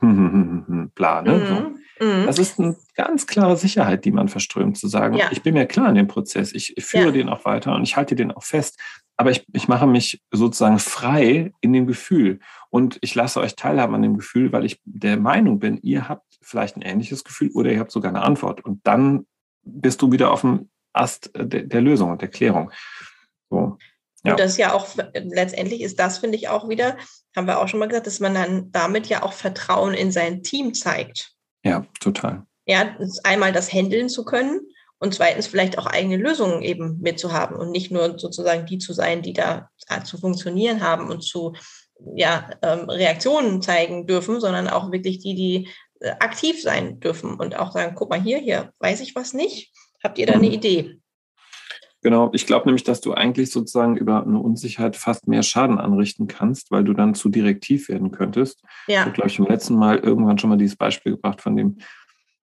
[0.96, 1.38] Bla, ne?
[1.38, 1.46] Mhm.
[1.46, 2.06] So.
[2.06, 2.26] Mhm.
[2.26, 5.30] Das ist eine ganz klare Sicherheit, die man verströmt, zu sagen, ja.
[5.32, 7.12] ich bin mir klar in dem Prozess, ich, ich führe ja.
[7.12, 8.80] den auch weiter und ich halte den auch fest,
[9.16, 12.40] aber ich, ich mache mich sozusagen frei in dem Gefühl
[12.70, 16.38] und ich lasse euch teilhaben an dem Gefühl, weil ich der Meinung bin, ihr habt
[16.42, 19.26] vielleicht ein ähnliches Gefühl oder ihr habt sogar eine Antwort und dann
[19.64, 22.72] bist du wieder auf dem Ast der, der Lösung und der Klärung.
[23.50, 23.78] So.
[24.24, 24.32] Ja.
[24.32, 26.98] Und das ja auch, letztendlich ist das, finde ich, auch wieder,
[27.36, 30.44] haben wir auch schon mal gesagt, dass man dann damit ja auch Vertrauen in sein
[30.44, 31.34] Team zeigt.
[31.64, 32.46] Ja, total.
[32.66, 34.62] Ja, einmal das handeln zu können
[35.00, 39.22] und zweitens vielleicht auch eigene Lösungen eben mitzuhaben und nicht nur sozusagen die zu sein,
[39.22, 39.70] die da
[40.04, 41.54] zu funktionieren haben und zu
[42.16, 47.56] ja, ähm, Reaktionen zeigen dürfen, sondern auch wirklich die, die äh, aktiv sein dürfen und
[47.56, 49.72] auch sagen, guck mal hier, hier weiß ich was nicht,
[50.04, 50.54] habt ihr da eine mhm.
[50.54, 51.00] Idee?
[52.08, 56.28] Genau, ich glaube nämlich, dass du eigentlich sozusagen über eine Unsicherheit fast mehr Schaden anrichten
[56.28, 58.64] kannst, weil du dann zu direktiv werden könntest.
[58.88, 58.94] Ja.
[58.94, 61.80] Ich habe, glaube ich, im letzten Mal irgendwann schon mal dieses Beispiel gebracht von dem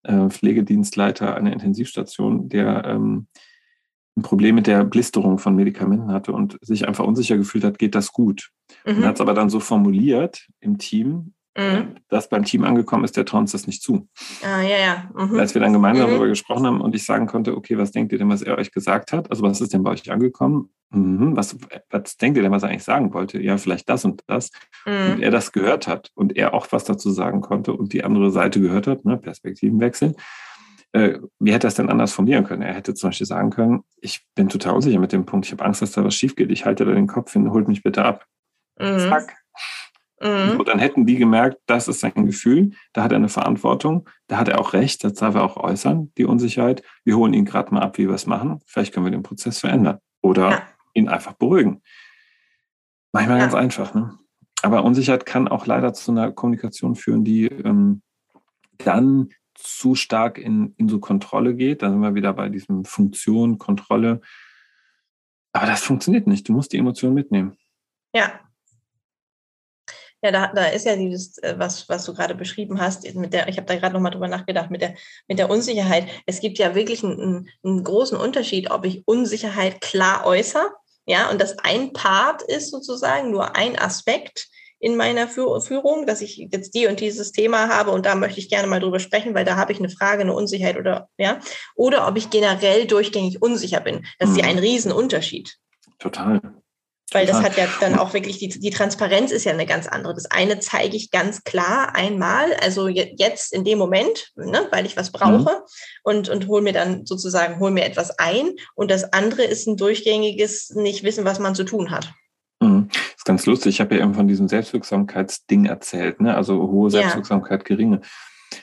[0.02, 3.26] äh, Pflegedienstleiter einer Intensivstation, der ähm,
[4.18, 7.94] ein Problem mit der Blisterung von Medikamenten hatte und sich einfach unsicher gefühlt hat, geht
[7.94, 8.50] das gut?
[8.84, 8.98] Mhm.
[8.98, 11.96] Und hat es aber dann so formuliert im Team, Mhm.
[12.08, 14.08] Das beim Team angekommen ist, der traut uns das nicht zu.
[14.42, 15.10] Ah, ja, ja.
[15.14, 15.38] Mhm.
[15.38, 16.10] Als wir dann gemeinsam mhm.
[16.10, 18.72] darüber gesprochen haben und ich sagen konnte, okay, was denkt ihr denn, was er euch
[18.72, 19.30] gesagt hat?
[19.30, 20.70] Also was ist denn bei euch angekommen?
[20.90, 21.36] Mhm.
[21.36, 21.56] Was,
[21.90, 23.40] was denkt ihr denn, was er eigentlich sagen wollte?
[23.40, 24.50] Ja, vielleicht das und das.
[24.84, 25.22] Und mhm.
[25.22, 28.60] er das gehört hat und er auch was dazu sagen konnte und die andere Seite
[28.60, 29.16] gehört hat, ne?
[29.16, 30.14] Perspektivenwechsel.
[30.92, 32.62] Äh, wie hätte er es denn anders formulieren können?
[32.62, 35.64] Er hätte zum Beispiel sagen können, ich bin total unsicher mit dem Punkt, ich habe
[35.64, 38.04] Angst, dass da was schief geht, ich halte da den Kopf hin, holt mich bitte
[38.04, 38.26] ab.
[38.78, 38.98] Mhm.
[38.98, 39.36] Zack,
[40.20, 40.56] Mhm.
[40.56, 44.38] So, dann hätten die gemerkt, das ist sein Gefühl, da hat er eine Verantwortung, da
[44.38, 46.82] hat er auch recht, das darf er auch äußern, die Unsicherheit.
[47.04, 48.60] Wir holen ihn gerade mal ab, wie wir es machen.
[48.66, 50.62] Vielleicht können wir den Prozess verändern oder ja.
[50.94, 51.82] ihn einfach beruhigen.
[53.12, 53.44] Manchmal ja.
[53.44, 53.94] ganz einfach.
[53.94, 54.18] Ne?
[54.62, 58.02] Aber Unsicherheit kann auch leider zu einer Kommunikation führen, die ähm,
[58.78, 61.82] dann zu stark in, in so Kontrolle geht.
[61.82, 64.20] Da sind wir wieder bei diesem Funktion, Kontrolle.
[65.52, 66.48] Aber das funktioniert nicht.
[66.48, 67.56] Du musst die Emotionen mitnehmen.
[68.14, 68.40] Ja,
[70.24, 73.46] ja, da, da ist ja dieses, äh, was, was du gerade beschrieben hast, mit der,
[73.48, 74.94] ich habe da gerade nochmal drüber nachgedacht, mit der,
[75.28, 76.06] mit der Unsicherheit.
[76.24, 80.72] Es gibt ja wirklich einen, einen großen Unterschied, ob ich Unsicherheit klar äußere,
[81.06, 84.48] ja, und das ein Part ist sozusagen nur ein Aspekt
[84.80, 88.48] in meiner Führung, dass ich jetzt die und dieses Thema habe und da möchte ich
[88.48, 91.38] gerne mal drüber sprechen, weil da habe ich eine Frage, eine Unsicherheit oder ja,
[91.74, 94.06] oder ob ich generell durchgängig unsicher bin.
[94.18, 94.52] Das ist ja mhm.
[94.52, 95.58] ein Riesenunterschied.
[95.98, 96.40] Total.
[97.14, 100.14] Weil das hat ja dann auch wirklich, die, die Transparenz ist ja eine ganz andere.
[100.14, 104.96] Das eine zeige ich ganz klar einmal, also jetzt in dem Moment, ne, weil ich
[104.96, 105.62] was brauche mhm.
[106.02, 108.50] und, und hole mir dann sozusagen, hole mir etwas ein.
[108.74, 112.12] Und das andere ist ein durchgängiges nicht wissen, was man zu tun hat.
[112.60, 112.88] Mhm.
[112.90, 113.74] Das ist ganz lustig.
[113.74, 116.36] Ich habe ja eben von diesem Selbstwirksamkeitsding erzählt, ne?
[116.36, 117.64] also hohe Selbstwirksamkeit, ja.
[117.76, 118.00] geringe.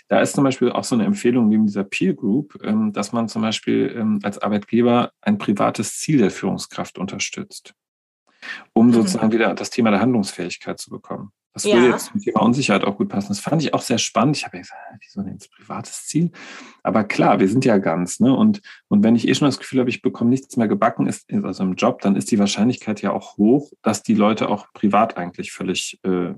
[0.10, 3.30] Da ist zum Beispiel auch so eine Empfehlung neben dieser Peer Group, ähm, dass man
[3.30, 7.76] zum Beispiel ähm, als Arbeitgeber ein privates Ziel der Führungskraft unterstützt
[8.74, 8.94] um mhm.
[8.94, 11.32] sozusagen wieder das Thema der Handlungsfähigkeit zu bekommen.
[11.54, 11.92] Das würde ja.
[11.92, 13.28] jetzt zum Thema Unsicherheit auch gut passen.
[13.28, 14.38] Das fand ich auch sehr spannend.
[14.38, 16.32] Ich habe ja gesagt, wieso denn jetzt privates Ziel?
[16.82, 18.34] Aber klar, wir sind ja ganz, ne?
[18.34, 21.32] Und, und wenn ich eh schon das Gefühl habe, ich bekomme nichts mehr gebacken, ist,
[21.32, 25.18] also im Job, dann ist die Wahrscheinlichkeit ja auch hoch, dass die Leute auch privat
[25.18, 26.34] eigentlich völlig äh,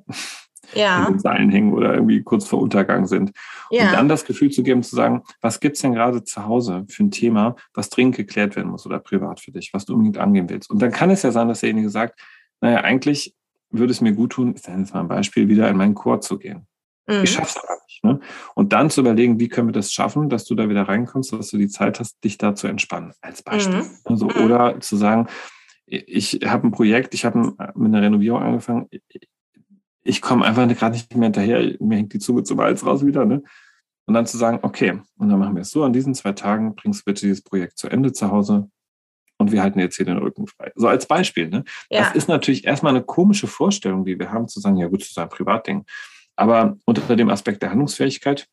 [0.74, 1.06] ja.
[1.06, 3.32] in den Seilen hängen oder irgendwie kurz vor Untergang sind.
[3.70, 3.86] Ja.
[3.86, 7.04] Und dann das Gefühl zu geben, zu sagen, was gibt's denn gerade zu Hause für
[7.04, 10.50] ein Thema, was dringend geklärt werden muss oder privat für dich, was du unbedingt angehen
[10.50, 10.70] willst.
[10.70, 12.20] Und dann kann es ja sein, dass derjenige sagt,
[12.62, 13.36] naja, eigentlich
[13.70, 16.38] würde es mir gut tun, ist jetzt mal ein Beispiel, wieder in meinen Chor zu
[16.38, 16.68] gehen.
[17.08, 17.24] Mhm.
[17.24, 18.04] Ich schaff's aber nicht.
[18.04, 18.20] Ne?
[18.56, 21.50] Und dann zu überlegen, wie können wir das schaffen, dass du da wieder reinkommst, dass
[21.50, 23.82] du die Zeit hast, dich da zu entspannen, als Beispiel.
[23.82, 23.90] Mhm.
[24.06, 24.46] Also, mhm.
[24.46, 25.28] Oder zu sagen,
[25.86, 28.88] ich habe ein Projekt, ich habe mit einer Renovierung angefangen,
[30.04, 33.26] ich komme einfach gerade nicht mehr hinterher, mir hängt die Zunge zum Hals raus wieder,
[33.26, 33.44] ne?
[34.06, 36.76] Und dann zu sagen, okay, und dann machen wir es so, an diesen zwei Tagen
[36.76, 38.70] bringst du bitte dieses Projekt zu Ende zu Hause
[39.38, 40.72] und wir halten jetzt hier den Rücken frei.
[40.76, 41.64] So als Beispiel, ne?
[41.90, 42.02] Ja.
[42.02, 45.10] Das ist natürlich erstmal eine komische Vorstellung, die wir haben, zu sagen, ja gut, das
[45.10, 45.86] ist ein Privatding.
[46.36, 48.48] Aber unter dem Aspekt der Handlungsfähigkeit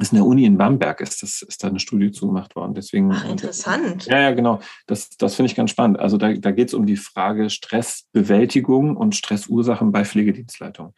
[0.00, 2.74] ist in der Uni in Bamberg, ist, das, ist da eine Studie zugemacht worden.
[2.74, 4.06] Deswegen, Ach, interessant.
[4.06, 4.60] Ja, ja, genau.
[4.86, 6.00] Das, das finde ich ganz spannend.
[6.00, 10.94] Also da, da geht es um die Frage Stressbewältigung und Stressursachen bei Pflegedienstleitungen.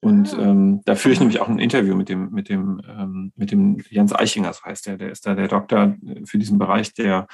[0.00, 0.42] Und ah.
[0.42, 3.82] ähm, da führe ich nämlich auch ein Interview mit dem, mit dem, ähm, mit dem
[3.90, 7.26] Jens Eichinger, so heißt der, der ist da der Doktor für diesen Bereich, der,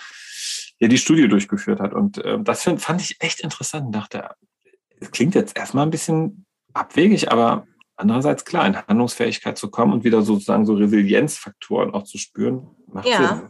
[0.81, 1.93] der die Studie durchgeführt hat.
[1.93, 4.31] Und ähm, das find, fand ich echt interessant und dachte,
[5.01, 7.67] es klingt jetzt erstmal ein bisschen abwegig, aber
[7.97, 13.07] Andererseits, klar, in Handlungsfähigkeit zu kommen und wieder sozusagen so Resilienzfaktoren auch zu spüren, macht
[13.07, 13.37] ja.
[13.37, 13.49] Sinn.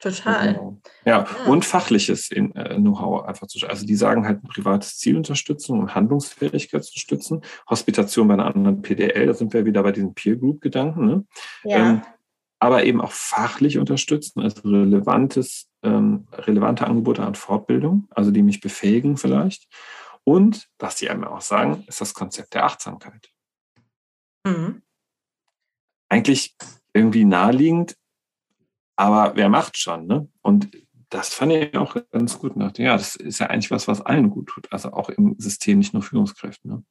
[0.00, 0.54] Total.
[0.54, 0.80] Genau.
[1.04, 2.42] Ja, ja, und fachliches äh,
[2.76, 7.42] Know-how einfach zu Also die sagen halt, ein privates Ziel unterstützen und Handlungsfähigkeit zu stützen.
[7.68, 11.04] Hospitation bei einer anderen PDL, da sind wir wieder bei diesen Peer-Group-Gedanken.
[11.04, 11.26] Ne?
[11.64, 11.76] Ja.
[11.78, 12.02] Ähm,
[12.60, 18.60] aber eben auch fachlich unterstützen, also relevantes, ähm, relevante Angebote an Fortbildung, also die mich
[18.60, 19.68] befähigen vielleicht.
[20.24, 23.30] Und, was sie einem auch sagen, ist das Konzept der Achtsamkeit.
[24.48, 24.82] Mhm.
[26.08, 26.56] Eigentlich
[26.94, 27.96] irgendwie naheliegend,
[28.96, 30.28] aber wer macht schon, ne?
[30.42, 30.70] Und
[31.10, 32.54] das fand ich auch ganz gut.
[32.78, 34.72] Ja, das ist ja eigentlich was, was allen gut tut.
[34.72, 36.70] Also auch im System, nicht nur Führungskräften.
[36.70, 36.84] Ne?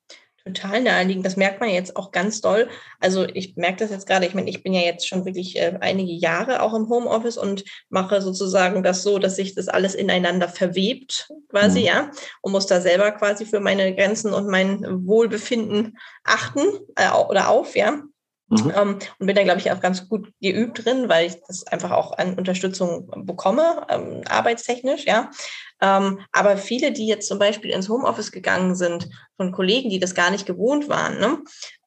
[0.53, 1.25] Total naheliegend.
[1.25, 2.67] Das merkt man jetzt auch ganz doll.
[2.99, 4.25] Also ich merke das jetzt gerade.
[4.25, 7.63] Ich meine, ich bin ja jetzt schon wirklich äh, einige Jahre auch im Homeoffice und
[7.89, 11.85] mache sozusagen das so, dass sich das alles ineinander verwebt, quasi, mhm.
[11.85, 16.61] ja, und muss da selber quasi für meine Grenzen und mein Wohlbefinden achten
[16.95, 18.01] äh, oder auf, ja.
[18.49, 18.71] Mhm.
[18.75, 21.91] Ähm, und bin da, glaube ich, auch ganz gut geübt drin, weil ich das einfach
[21.91, 25.29] auch an Unterstützung bekomme, ähm, arbeitstechnisch, ja.
[25.79, 30.15] Ähm, aber viele, die jetzt zum Beispiel ins Homeoffice gegangen sind, von Kollegen, die das
[30.15, 31.37] gar nicht gewohnt waren, ne?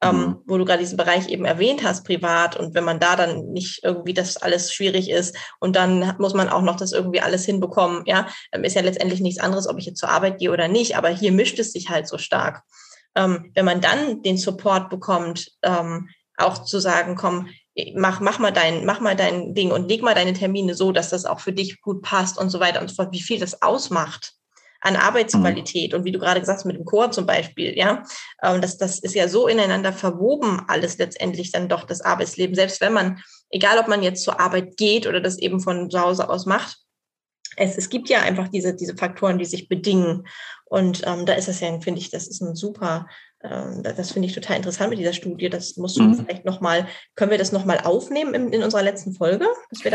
[0.01, 0.35] Ähm, mhm.
[0.45, 3.83] wo du gerade diesen Bereich eben erwähnt hast, privat, und wenn man da dann nicht
[3.83, 8.03] irgendwie das alles schwierig ist und dann muss man auch noch das irgendwie alles hinbekommen,
[8.05, 10.95] ja, ähm, ist ja letztendlich nichts anderes, ob ich jetzt zur Arbeit gehe oder nicht,
[10.95, 12.61] aber hier mischt es sich halt so stark.
[13.15, 16.07] Ähm, wenn man dann den Support bekommt, ähm,
[16.37, 17.49] auch zu sagen, komm,
[17.95, 21.09] mach, mach mal dein, mach mal dein Ding und leg mal deine Termine so, dass
[21.09, 23.61] das auch für dich gut passt und so weiter und so fort, wie viel das
[23.61, 24.33] ausmacht
[24.81, 25.99] an Arbeitsqualität mhm.
[25.99, 28.03] und wie du gerade gesagt hast mit dem Chor zum Beispiel, ja,
[28.43, 32.81] ähm, das, das ist ja so ineinander verwoben alles letztendlich dann doch das Arbeitsleben, selbst
[32.81, 33.21] wenn man,
[33.51, 36.77] egal ob man jetzt zur Arbeit geht oder das eben von zu Hause aus macht,
[37.57, 40.27] es, es gibt ja einfach diese, diese Faktoren, die sich bedingen.
[40.65, 43.07] Und ähm, da ist es ja, finde ich, das ist ein super,
[43.43, 45.49] das finde ich total interessant mit dieser Studie.
[45.49, 46.15] Das musst du mhm.
[46.15, 49.45] vielleicht nochmal, können wir das nochmal aufnehmen in, in, unserer letzten Folge?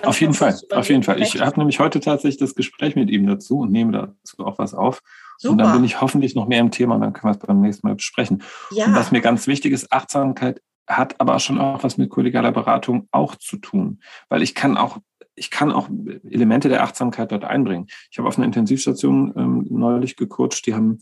[0.02, 1.22] auf jeden Fall, auf jeden Fall.
[1.22, 4.74] Ich habe nämlich heute tatsächlich das Gespräch mit ihm dazu und nehme dazu auch was
[4.74, 5.00] auf.
[5.38, 5.52] Super.
[5.52, 7.60] Und dann bin ich hoffentlich noch mehr im Thema und dann können wir es beim
[7.60, 8.42] nächsten Mal besprechen.
[8.72, 8.86] Ja.
[8.86, 13.08] Und was mir ganz wichtig ist, Achtsamkeit hat aber schon auch was mit kollegialer Beratung
[13.10, 14.00] auch zu tun.
[14.28, 14.98] Weil ich kann auch
[15.38, 15.88] ich kann auch
[16.30, 17.88] Elemente der Achtsamkeit dort einbringen.
[18.10, 20.98] Ich habe auf einer Intensivstation ähm, neulich gecoacht, die haben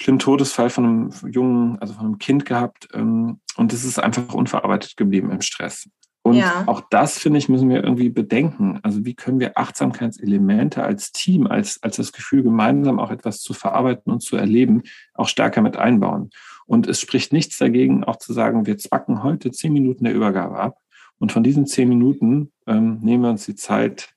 [0.00, 4.32] schlimmen Todesfall von einem jungen, also von einem Kind gehabt ähm, und es ist einfach
[4.34, 5.88] unverarbeitet geblieben im Stress.
[6.22, 6.64] Und ja.
[6.66, 8.78] auch das, finde ich, müssen wir irgendwie bedenken.
[8.82, 13.54] Also wie können wir Achtsamkeitselemente als Team, als, als das Gefühl, gemeinsam auch etwas zu
[13.54, 14.82] verarbeiten und zu erleben,
[15.14, 16.30] auch stärker mit einbauen.
[16.66, 20.58] Und es spricht nichts dagegen, auch zu sagen, wir zwacken heute zehn Minuten der Übergabe
[20.58, 20.78] ab
[21.18, 24.14] und von diesen zehn Minuten ähm, nehmen wir uns die Zeit,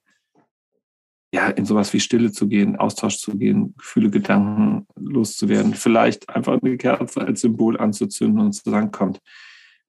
[1.33, 6.59] ja, in sowas wie Stille zu gehen, Austausch zu gehen, Gefühle, Gedanken loszuwerden, vielleicht einfach
[6.61, 9.19] eine Kerze als Symbol anzuzünden und zu sagen, kommt,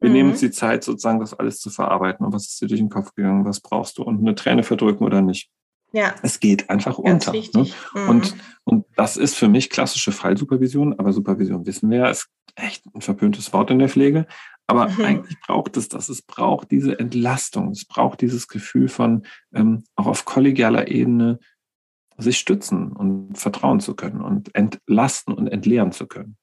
[0.01, 0.17] wir mhm.
[0.17, 2.25] nehmen uns die Zeit, sozusagen das alles zu verarbeiten.
[2.25, 3.45] Und was ist dir durch den Kopf gegangen?
[3.45, 4.03] Was brauchst du?
[4.03, 5.51] Und eine Träne verdrücken oder nicht?
[5.93, 6.15] Ja.
[6.23, 7.61] Es geht einfach Ganz unter.
[7.61, 7.71] Ne?
[7.95, 8.09] Mhm.
[8.09, 8.35] Und,
[8.65, 13.03] und das ist für mich klassische Fallsupervision, aber Supervision wissen wir ja, ist echt ein
[13.03, 14.27] verpöntes Wort in der Pflege.
[14.67, 15.05] Aber mhm.
[15.05, 16.09] eigentlich braucht es das.
[16.09, 17.71] Es braucht diese Entlastung.
[17.71, 21.39] Es braucht dieses Gefühl von ähm, auch auf kollegialer Ebene
[22.17, 26.37] sich stützen und vertrauen zu können und entlasten und entleeren zu können.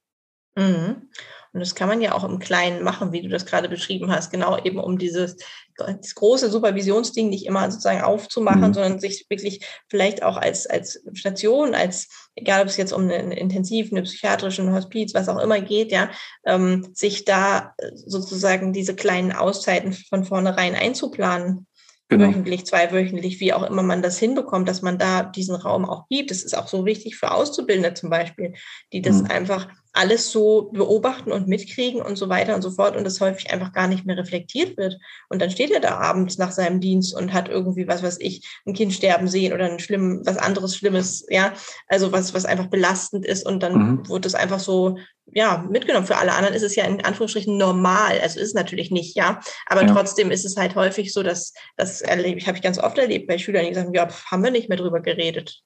[0.56, 1.10] Mhm.
[1.54, 4.32] Und das kann man ja auch im Kleinen machen, wie du das gerade beschrieben hast,
[4.32, 5.36] genau eben um dieses,
[5.76, 8.74] das große Supervisionsding nicht immer sozusagen aufzumachen, mhm.
[8.74, 13.38] sondern sich wirklich vielleicht auch als, als Station, als, egal ob es jetzt um eine
[13.38, 16.10] Intensiv, eine psychiatrische, ein Hospiz, was auch immer geht, ja,
[16.46, 21.68] ähm, sich da sozusagen diese kleinen Auszeiten von vornherein einzuplanen
[22.12, 22.28] genau.
[22.28, 26.32] wöchentlich, zweiwöchentlich, wie auch immer man das hinbekommt, dass man da diesen Raum auch gibt.
[26.32, 28.54] Das ist auch so wichtig für Auszubildende zum Beispiel,
[28.94, 29.32] die das mhm.
[29.32, 33.52] einfach alles so beobachten und mitkriegen und so weiter und so fort und das häufig
[33.52, 34.98] einfach gar nicht mehr reflektiert wird.
[35.30, 38.48] Und dann steht er da abends nach seinem Dienst und hat irgendwie, was weiß ich,
[38.66, 41.54] ein Kind sterben sehen oder ein schlimm, was anderes Schlimmes, ja,
[41.88, 44.10] also was, was einfach belastend ist und dann mhm.
[44.10, 44.98] wird es einfach so,
[45.34, 46.08] ja, mitgenommen.
[46.08, 49.42] Für alle anderen ist es ja in Anführungsstrichen normal, also ist es natürlich nicht, ja,
[49.66, 49.94] aber ja.
[49.94, 53.28] trotzdem ist es halt häufig so, dass, das erlebe ich, habe ich ganz oft erlebt
[53.28, 55.62] bei Schülern, die sagen, ja, haben wir nicht mehr drüber geredet.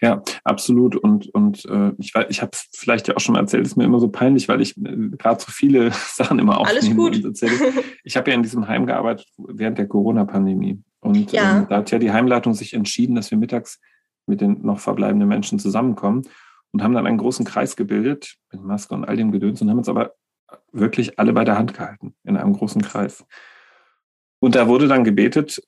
[0.00, 0.94] Ja, absolut.
[0.96, 3.84] Und, und äh, ich, ich habe es vielleicht ja auch schon mal erzählt, ist mir
[3.84, 7.72] immer so peinlich, weil ich äh, gerade so viele Sachen immer aufnehme und erzähle.
[8.04, 10.82] Ich habe ja in diesem Heim gearbeitet während der Corona-Pandemie.
[11.00, 11.58] Und ja.
[11.58, 13.80] ähm, da hat ja die Heimleitung sich entschieden, dass wir mittags
[14.26, 16.22] mit den noch verbleibenden Menschen zusammenkommen
[16.72, 19.78] und haben dann einen großen Kreis gebildet mit Maske und all dem Gedöns und haben
[19.78, 20.14] uns aber
[20.72, 23.24] wirklich alle bei der Hand gehalten in einem großen Kreis.
[24.40, 25.60] Und da wurde dann gebetet,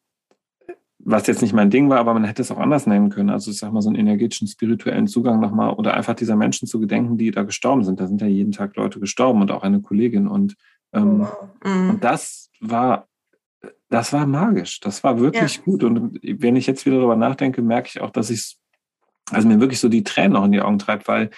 [1.03, 3.31] was jetzt nicht mein Ding war, aber man hätte es auch anders nennen können.
[3.31, 6.79] Also ich sag mal so einen energetischen, spirituellen Zugang nochmal oder einfach dieser Menschen zu
[6.79, 8.01] gedenken, die da gestorben sind.
[8.01, 10.27] Da sind ja jeden Tag Leute gestorben und auch eine Kollegin.
[10.29, 10.57] Und,
[10.93, 11.91] ähm, oh, mhm.
[11.91, 13.07] und das war
[13.89, 14.81] das war magisch.
[14.81, 15.63] Das war wirklich ja.
[15.63, 15.83] gut.
[15.83, 18.57] Und wenn ich jetzt wieder darüber nachdenke, merke ich auch, dass ich
[19.31, 21.31] also mir wirklich so die Tränen auch in die Augen treibt, weil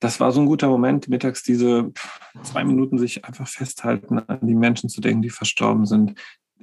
[0.00, 1.92] das war so ein guter Moment, mittags diese
[2.42, 6.14] zwei Minuten sich einfach festhalten, an die Menschen zu denken, die verstorben sind,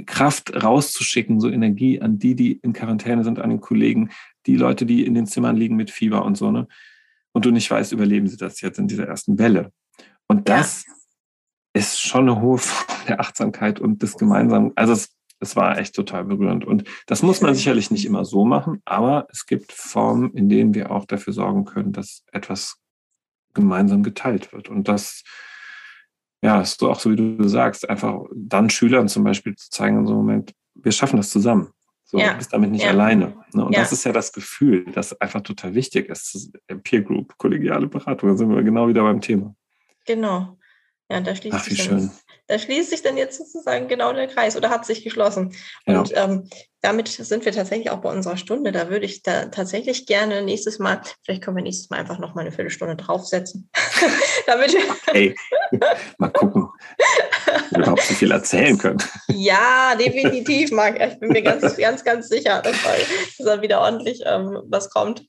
[0.06, 4.10] Kraft rauszuschicken, so Energie an die, die in Quarantäne sind, an den Kollegen,
[4.46, 6.68] die Leute, die in den Zimmern liegen mit Fieber und so, ne?
[7.32, 9.72] Und du nicht weißt, überleben sie das jetzt in dieser ersten Welle.
[10.28, 10.94] Und das ja.
[11.74, 14.72] ist schon eine hohe Form der Achtsamkeit und des Gemeinsamen.
[14.76, 16.64] Also es, es war echt total berührend.
[16.64, 20.76] Und das muss man sicherlich nicht immer so machen, aber es gibt Formen, in denen
[20.76, 22.78] wir auch dafür sorgen können, dass etwas
[23.54, 24.70] gemeinsam geteilt wird.
[24.70, 25.24] Und das
[26.44, 30.00] ja, ist so auch so, wie du sagst, einfach dann Schülern zum Beispiel zu zeigen
[30.00, 31.70] in so einem Moment, wir schaffen das zusammen.
[32.04, 32.32] So, ja.
[32.32, 32.90] du bist damit nicht ja.
[32.90, 33.34] alleine.
[33.54, 33.66] Ne?
[33.66, 33.80] Und ja.
[33.80, 36.52] das ist ja das Gefühl, das einfach total wichtig ist.
[36.84, 39.56] Peer Group, kollegiale Beratung, da sind wir genau wieder beim Thema.
[40.06, 40.58] Genau.
[41.10, 42.12] Ja, da schließt, Ach, sich dann,
[42.48, 45.56] da schließt sich dann jetzt sozusagen genau der Kreis oder hat sich geschlossen.
[45.86, 46.50] Und ähm,
[46.82, 48.74] damit sind wir tatsächlich auch bei unserer Stunde.
[48.74, 52.36] Da würde ich da tatsächlich gerne nächstes Mal, vielleicht können wir nächstes Mal einfach noch
[52.36, 53.70] mal eine Viertelstunde draufsetzen.
[54.46, 55.36] damit wir okay.
[56.18, 56.68] Mal gucken,
[57.72, 59.02] überhaupt so viel erzählen können.
[59.28, 61.00] Ja, definitiv, Marc.
[61.00, 62.76] Ich bin mir ganz, ganz, ganz sicher, dass
[63.40, 65.26] da, wieder ordentlich ähm, was kommt.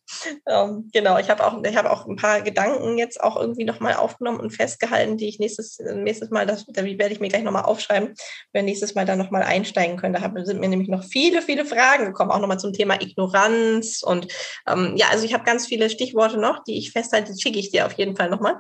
[0.49, 4.41] Ähm, genau, ich habe auch, ich auch ein paar Gedanken jetzt auch irgendwie nochmal aufgenommen
[4.41, 8.15] und festgehalten, die ich nächstes, nächstes Mal, das, da werde ich mir gleich nochmal aufschreiben,
[8.53, 10.15] wenn nächstes Mal da nochmal einsteigen können.
[10.15, 14.03] Da sind mir nämlich noch viele, viele Fragen gekommen, auch nochmal zum Thema Ignoranz.
[14.03, 14.29] Und
[14.67, 17.71] ähm, ja, also ich habe ganz viele Stichworte noch, die ich festhalte, die schicke ich
[17.71, 18.57] dir auf jeden Fall nochmal.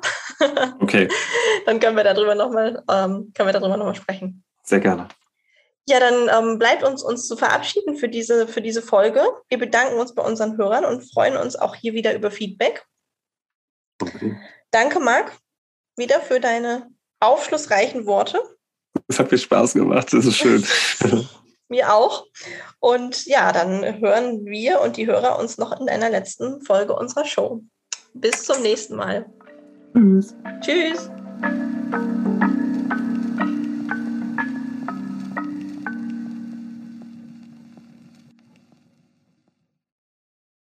[0.80, 1.08] Okay.
[1.66, 4.44] Dann können wir darüber nochmal, ähm, können wir darüber nochmal sprechen.
[4.62, 5.08] Sehr gerne.
[5.86, 9.22] Ja, dann ähm, bleibt uns, uns zu verabschieden für diese, für diese Folge.
[9.48, 12.86] Wir bedanken uns bei unseren Hörern und freuen uns auch hier wieder über Feedback.
[14.00, 14.38] Okay.
[14.70, 15.32] Danke, Marc,
[15.96, 16.90] wieder für deine
[17.20, 18.42] aufschlussreichen Worte.
[19.08, 20.66] Es hat mir Spaß gemacht, das ist schön.
[21.68, 22.26] Mir auch.
[22.78, 27.24] Und ja, dann hören wir und die Hörer uns noch in einer letzten Folge unserer
[27.24, 27.62] Show.
[28.12, 29.26] Bis zum nächsten Mal.
[29.94, 30.34] Tschüss.
[30.60, 31.10] Tschüss.